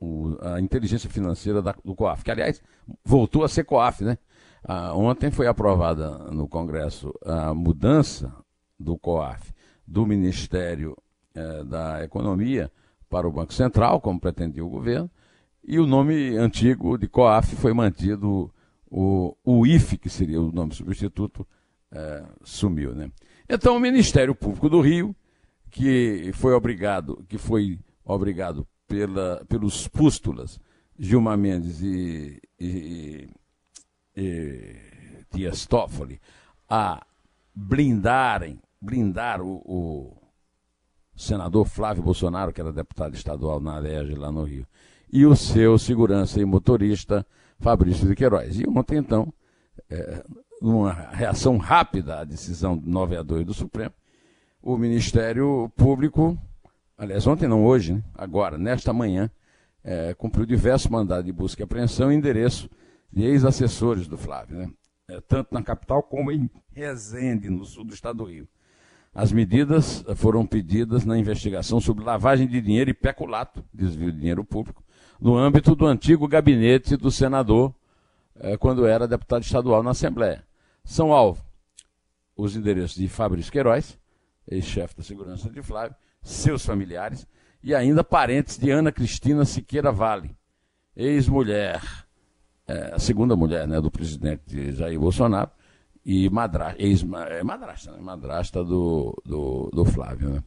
o, 0.00 0.36
a 0.40 0.60
inteligência 0.60 1.10
financeira 1.10 1.62
da, 1.62 1.74
do 1.84 1.94
COAF, 1.94 2.24
que 2.24 2.30
aliás 2.30 2.62
voltou 3.04 3.44
a 3.44 3.48
ser 3.48 3.64
COAF, 3.64 4.04
né? 4.04 4.18
Ah, 4.64 4.94
ontem 4.94 5.30
foi 5.30 5.46
aprovada 5.46 6.18
no 6.32 6.48
Congresso 6.48 7.14
a 7.24 7.54
mudança 7.54 8.32
do 8.78 8.98
COAF 8.98 9.54
do 9.86 10.04
Ministério 10.04 10.96
eh, 11.34 11.64
da 11.64 12.02
Economia 12.02 12.70
para 13.08 13.28
o 13.28 13.32
Banco 13.32 13.54
Central, 13.54 14.00
como 14.00 14.18
pretendia 14.18 14.64
o 14.64 14.68
governo, 14.68 15.08
e 15.62 15.78
o 15.78 15.86
nome 15.86 16.36
antigo 16.36 16.98
de 16.98 17.06
COAF 17.06 17.54
foi 17.56 17.72
mantido, 17.72 18.52
o, 18.90 19.36
o 19.44 19.66
IFE, 19.66 19.98
que 19.98 20.08
seria 20.08 20.40
o 20.40 20.50
nome 20.50 20.74
substituto, 20.74 21.46
eh, 21.92 22.24
sumiu. 22.42 22.94
Né? 22.94 23.10
Então 23.48 23.76
o 23.76 23.80
Ministério 23.80 24.34
Público 24.34 24.68
do 24.68 24.80
Rio, 24.80 25.14
que 25.70 26.30
foi 26.34 26.54
obrigado, 26.54 27.24
que 27.28 27.38
foi 27.38 27.78
obrigado 28.04 28.66
pela, 28.86 29.44
pelos 29.48 29.88
pústulas 29.88 30.60
Gilmar 30.98 31.36
Mendes 31.36 31.82
e, 31.82 32.40
e 32.58 33.28
eh, 34.16 35.24
Dias 35.32 35.66
Toffoli 35.66 36.20
a 36.68 37.04
blindarem, 37.54 38.58
blindar 38.80 39.40
o, 39.40 39.62
o, 39.64 40.16
senador 41.16 41.66
Flávio 41.66 42.02
Bolsonaro, 42.02 42.52
que 42.52 42.60
era 42.60 42.72
deputado 42.72 43.14
estadual 43.14 43.60
na 43.60 43.76
Alerj, 43.76 44.14
lá 44.14 44.30
no 44.30 44.44
Rio, 44.44 44.66
e 45.10 45.24
o 45.24 45.34
seu 45.34 45.78
segurança 45.78 46.40
e 46.40 46.44
motorista 46.44 47.26
Fabrício 47.58 48.06
de 48.06 48.14
Queiroz. 48.14 48.58
E 48.58 48.68
ontem, 48.68 48.98
então, 48.98 49.32
é, 49.88 50.24
numa 50.60 50.92
reação 50.92 51.56
rápida 51.56 52.20
à 52.20 52.24
decisão 52.24 52.80
9 52.84 53.16
a 53.16 53.22
2 53.22 53.46
do 53.46 53.54
Supremo, 53.54 53.94
o 54.62 54.76
Ministério 54.76 55.70
Público, 55.76 56.38
aliás, 56.96 57.26
ontem 57.26 57.48
não, 57.48 57.64
hoje, 57.64 57.94
né, 57.94 58.02
agora, 58.14 58.58
nesta 58.58 58.92
manhã, 58.92 59.30
é, 59.84 60.14
cumpriu 60.14 60.44
diversos 60.44 60.90
mandados 60.90 61.24
de 61.24 61.32
busca 61.32 61.62
e 61.62 61.64
apreensão 61.64 62.10
em 62.10 62.16
endereço 62.16 62.68
de 63.12 63.22
ex-assessores 63.22 64.08
do 64.08 64.18
Flávio, 64.18 64.58
né? 64.58 64.70
É, 65.08 65.20
tanto 65.20 65.54
na 65.54 65.62
capital 65.62 66.02
como 66.02 66.32
em 66.32 66.50
Resende, 66.72 67.48
no 67.48 67.64
sul 67.64 67.84
do 67.84 67.94
estado 67.94 68.18
do 68.18 68.24
Rio. 68.24 68.48
As 69.14 69.32
medidas 69.32 70.04
foram 70.16 70.44
pedidas 70.44 71.04
na 71.04 71.16
investigação 71.16 71.80
sobre 71.80 72.04
lavagem 72.04 72.46
de 72.46 72.60
dinheiro 72.60 72.90
e 72.90 72.94
peculato, 72.94 73.64
desvio 73.72 74.12
de 74.12 74.18
dinheiro 74.18 74.44
público, 74.44 74.84
no 75.20 75.36
âmbito 75.36 75.74
do 75.74 75.86
antigo 75.86 76.28
gabinete 76.28 76.96
do 76.96 77.10
senador, 77.10 77.74
eh, 78.34 78.56
quando 78.58 78.84
era 78.84 79.08
deputado 79.08 79.42
estadual 79.42 79.82
na 79.82 79.92
Assembleia. 79.92 80.44
São 80.84 81.12
alvo 81.12 81.42
os 82.36 82.54
endereços 82.54 82.96
de 82.96 83.08
Fabrício 83.08 83.50
Queiroz, 83.50 83.98
ex-chefe 84.48 84.96
da 84.96 85.02
segurança 85.02 85.50
de 85.50 85.62
Flávio, 85.62 85.96
seus 86.22 86.64
familiares 86.64 87.26
e 87.62 87.74
ainda 87.74 88.04
parentes 88.04 88.58
de 88.58 88.70
Ana 88.70 88.92
Cristina 88.92 89.44
Siqueira 89.44 89.90
Vale, 89.90 90.36
ex-mulher 90.94 91.80
é, 92.66 92.94
a 92.94 92.98
segunda 92.98 93.36
mulher 93.36 93.66
né, 93.68 93.80
do 93.80 93.90
presidente 93.90 94.72
Jair 94.72 94.98
Bolsonaro, 94.98 95.50
e 96.04 96.28
madrasta, 96.30 96.80
ex, 96.80 97.04
é, 97.30 97.42
madrasta, 97.42 97.92
né, 97.92 97.98
madrasta 98.00 98.64
do, 98.64 99.20
do, 99.24 99.70
do 99.72 99.84
Flávio. 99.84 100.30
Né? 100.30 100.42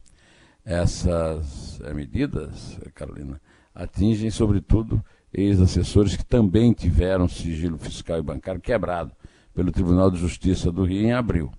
Essas 0.64 1.80
é, 1.82 1.92
medidas, 1.92 2.78
Carolina, 2.94 3.40
atingem 3.74 4.30
sobretudo 4.30 5.02
ex-assessores 5.32 6.16
que 6.16 6.24
também 6.24 6.72
tiveram 6.72 7.28
sigilo 7.28 7.78
fiscal 7.78 8.18
e 8.18 8.22
bancário 8.22 8.60
quebrado 8.60 9.12
pelo 9.54 9.70
Tribunal 9.70 10.10
de 10.10 10.18
Justiça 10.18 10.70
do 10.72 10.84
Rio 10.84 11.02
em 11.02 11.12
abril. 11.12 11.52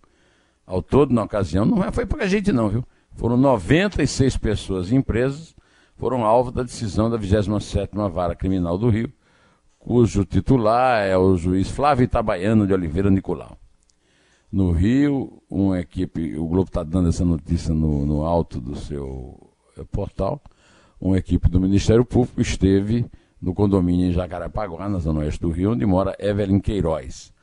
Ao 0.71 0.81
todo, 0.81 1.13
na 1.13 1.23
ocasião, 1.23 1.65
não 1.65 1.83
é, 1.83 1.91
foi 1.91 2.05
pouca 2.05 2.25
gente 2.29 2.49
não, 2.53 2.69
viu? 2.69 2.81
Foram 3.17 3.35
96 3.35 4.37
pessoas 4.37 4.89
e 4.89 4.95
empresas 4.95 5.53
foram 5.97 6.23
alvo 6.23 6.49
da 6.49 6.63
decisão 6.63 7.09
da 7.09 7.19
27ª 7.19 8.09
Vara 8.09 8.33
Criminal 8.33 8.77
do 8.77 8.87
Rio, 8.87 9.11
cujo 9.77 10.23
titular 10.23 11.05
é 11.05 11.17
o 11.17 11.35
juiz 11.35 11.69
Flávio 11.69 12.05
Itabaiano 12.05 12.65
de 12.65 12.71
Oliveira 12.73 13.09
Nicolau. 13.11 13.57
No 14.49 14.71
Rio, 14.71 15.43
uma 15.49 15.77
equipe, 15.77 16.37
o 16.37 16.47
Globo 16.47 16.69
está 16.69 16.83
dando 16.83 17.09
essa 17.09 17.25
notícia 17.25 17.73
no, 17.73 18.05
no 18.05 18.23
alto 18.23 18.61
do 18.61 18.73
seu 18.77 19.51
eh, 19.77 19.83
portal, 19.91 20.41
uma 21.01 21.17
equipe 21.17 21.49
do 21.49 21.59
Ministério 21.59 22.05
Público 22.05 22.39
esteve 22.39 23.05
no 23.41 23.53
condomínio 23.53 24.07
em 24.07 24.13
Jacarepaguá, 24.13 24.87
na 24.87 24.99
zona 24.99 25.19
oeste 25.19 25.41
do 25.41 25.51
Rio, 25.51 25.73
onde 25.73 25.85
mora 25.85 26.15
Evelyn 26.17 26.61
Queiroz. 26.61 27.33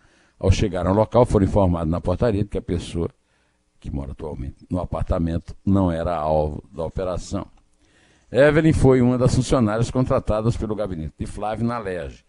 Ao 0.40 0.50
chegar 0.50 0.86
ao 0.86 0.94
local, 0.94 1.26
foram 1.26 1.44
informados 1.44 1.90
na 1.90 2.00
portaria 2.00 2.46
que 2.46 2.56
a 2.56 2.62
pessoa 2.62 3.10
que 3.80 3.90
mora 3.90 4.12
atualmente 4.12 4.66
no 4.70 4.80
apartamento 4.80 5.54
não 5.64 5.90
era 5.90 6.16
alvo 6.16 6.62
da 6.72 6.84
operação. 6.84 7.46
Evelyn 8.30 8.72
foi 8.72 9.00
uma 9.00 9.16
das 9.16 9.34
funcionárias 9.34 9.90
contratadas 9.90 10.56
pelo 10.56 10.74
gabinete 10.74 11.14
de 11.18 11.26
Flávio 11.26 11.66
na 11.66 11.78
Lege, 11.78 12.24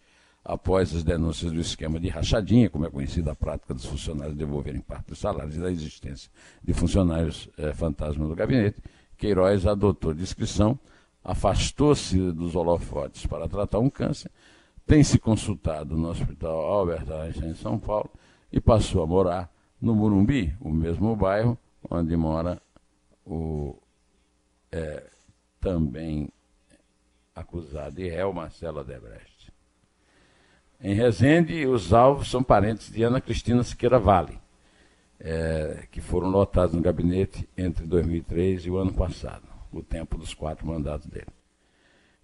após 0.46 0.96
as 0.96 1.04
denúncias 1.04 1.52
do 1.52 1.60
esquema 1.60 2.00
de 2.00 2.08
rachadinha, 2.08 2.70
como 2.70 2.86
é 2.86 2.90
conhecida 2.90 3.32
a 3.32 3.36
prática 3.36 3.74
dos 3.74 3.86
funcionários 3.86 4.36
devolverem 4.36 4.80
parte 4.80 5.10
dos 5.10 5.20
salários 5.20 5.56
e 5.56 5.60
da 5.60 5.70
existência 5.70 6.32
de 6.64 6.74
funcionários 6.74 7.50
eh, 7.58 7.74
fantasmas 7.74 8.30
do 8.30 8.36
gabinete, 8.36 8.82
Queiroz 9.18 9.68
adotou 9.68 10.14
discrição, 10.14 10.80
afastou-se 11.24 12.18
dos 12.32 12.56
holofotes 12.56 13.26
para 13.26 13.50
tratar 13.50 13.80
um 13.80 13.90
câncer, 13.90 14.32
tem 14.88 15.04
se 15.04 15.20
consultado 15.20 15.98
no 15.98 16.10
Hospital 16.10 16.66
Albert 16.66 17.12
Einstein 17.12 17.52
em 17.52 17.56
São 17.56 17.78
Paulo 17.78 18.10
e 18.52 18.60
passou 18.60 19.04
a 19.04 19.08
morar 19.08 19.52
no 19.82 19.96
Morumbi, 19.96 20.56
o 20.60 20.70
mesmo 20.70 21.15
bairro 21.15 21.58
onde 21.89 22.15
mora 22.15 22.62
o 23.26 23.76
é, 24.72 25.04
também 25.60 26.30
acusado 27.36 28.00
e 28.02 28.10
réu 28.10 28.34
Marcelo 28.34 28.84
Debrecht. 28.84 29.52
Em 30.82 30.94
Resende, 30.94 31.65
os 31.65 31.94
alvos 31.94 32.30
são 32.30 32.42
parentes 32.42 32.92
de 32.92 33.04
Ana 33.04 33.20
Cristina 33.20 33.63
Siqueira 33.63 34.00
Vale, 34.00 34.39
é, 35.20 35.86
que 35.92 36.00
foram 36.00 36.30
lotados 36.30 36.74
no 36.74 36.82
gabinete 36.82 37.48
entre 37.58 37.86
2003 37.86 38.65
e 38.65 38.70
o 38.70 38.78
ano 38.78 38.94
passado, 38.94 39.44
o 39.72 39.84
tempo 39.84 40.18
dos 40.18 40.34
quatro 40.34 40.65
mandatos 40.65 41.08
dele. 41.08 41.28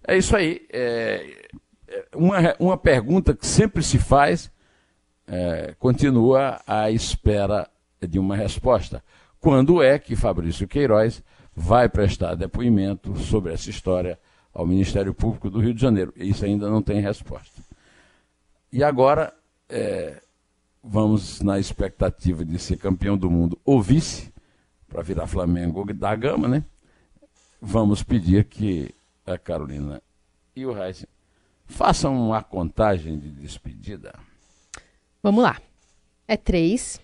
É 0.06 0.16
isso 0.16 0.34
aí. 0.34 0.66
É, 0.72 1.48
é 1.88 2.08
uma, 2.14 2.38
uma 2.58 2.78
pergunta 2.78 3.34
que 3.34 3.46
sempre 3.46 3.82
se 3.82 3.98
faz 3.98 4.50
é, 5.26 5.74
continua 5.78 6.60
à 6.66 6.90
espera 6.90 7.68
de 8.00 8.18
uma 8.18 8.36
resposta. 8.36 9.02
Quando 9.40 9.82
é 9.82 9.98
que 9.98 10.16
Fabrício 10.16 10.68
Queiroz 10.68 11.22
vai 11.54 11.88
prestar 11.88 12.34
depoimento 12.34 13.16
sobre 13.16 13.52
essa 13.52 13.70
história 13.70 14.18
ao 14.52 14.66
Ministério 14.66 15.12
Público 15.14 15.50
do 15.50 15.60
Rio 15.60 15.74
de 15.74 15.80
Janeiro? 15.80 16.12
Isso 16.16 16.44
ainda 16.44 16.68
não 16.68 16.82
tem 16.82 17.00
resposta. 17.00 17.62
E 18.72 18.82
agora, 18.82 19.32
é, 19.68 20.20
vamos 20.82 21.40
na 21.40 21.58
expectativa 21.58 22.44
de 22.44 22.58
ser 22.58 22.76
campeão 22.76 23.16
do 23.16 23.30
mundo 23.30 23.58
ou 23.64 23.80
vice, 23.80 24.32
para 24.88 25.02
virar 25.02 25.26
Flamengo 25.26 25.84
da 25.92 26.14
Gama, 26.14 26.48
né? 26.48 26.64
Vamos 27.60 28.02
pedir 28.02 28.44
que 28.44 28.94
a 29.26 29.36
Carolina 29.36 30.00
e 30.54 30.64
o 30.64 30.72
Reis 30.72 31.04
façam 31.66 32.28
uma 32.28 32.42
contagem 32.42 33.18
de 33.18 33.30
despedida. 33.30 34.14
Vamos 35.26 35.42
lá. 35.42 35.60
É 36.28 36.36
três. 36.36 37.00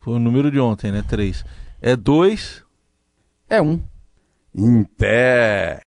Foi 0.00 0.14
o 0.14 0.18
número 0.18 0.50
de 0.50 0.58
ontem, 0.58 0.90
né? 0.90 1.04
Três. 1.08 1.44
É 1.80 1.94
dois. 1.94 2.64
É 3.48 3.62
um. 3.62 3.80
Em 4.52 4.82
pé. 4.82 5.80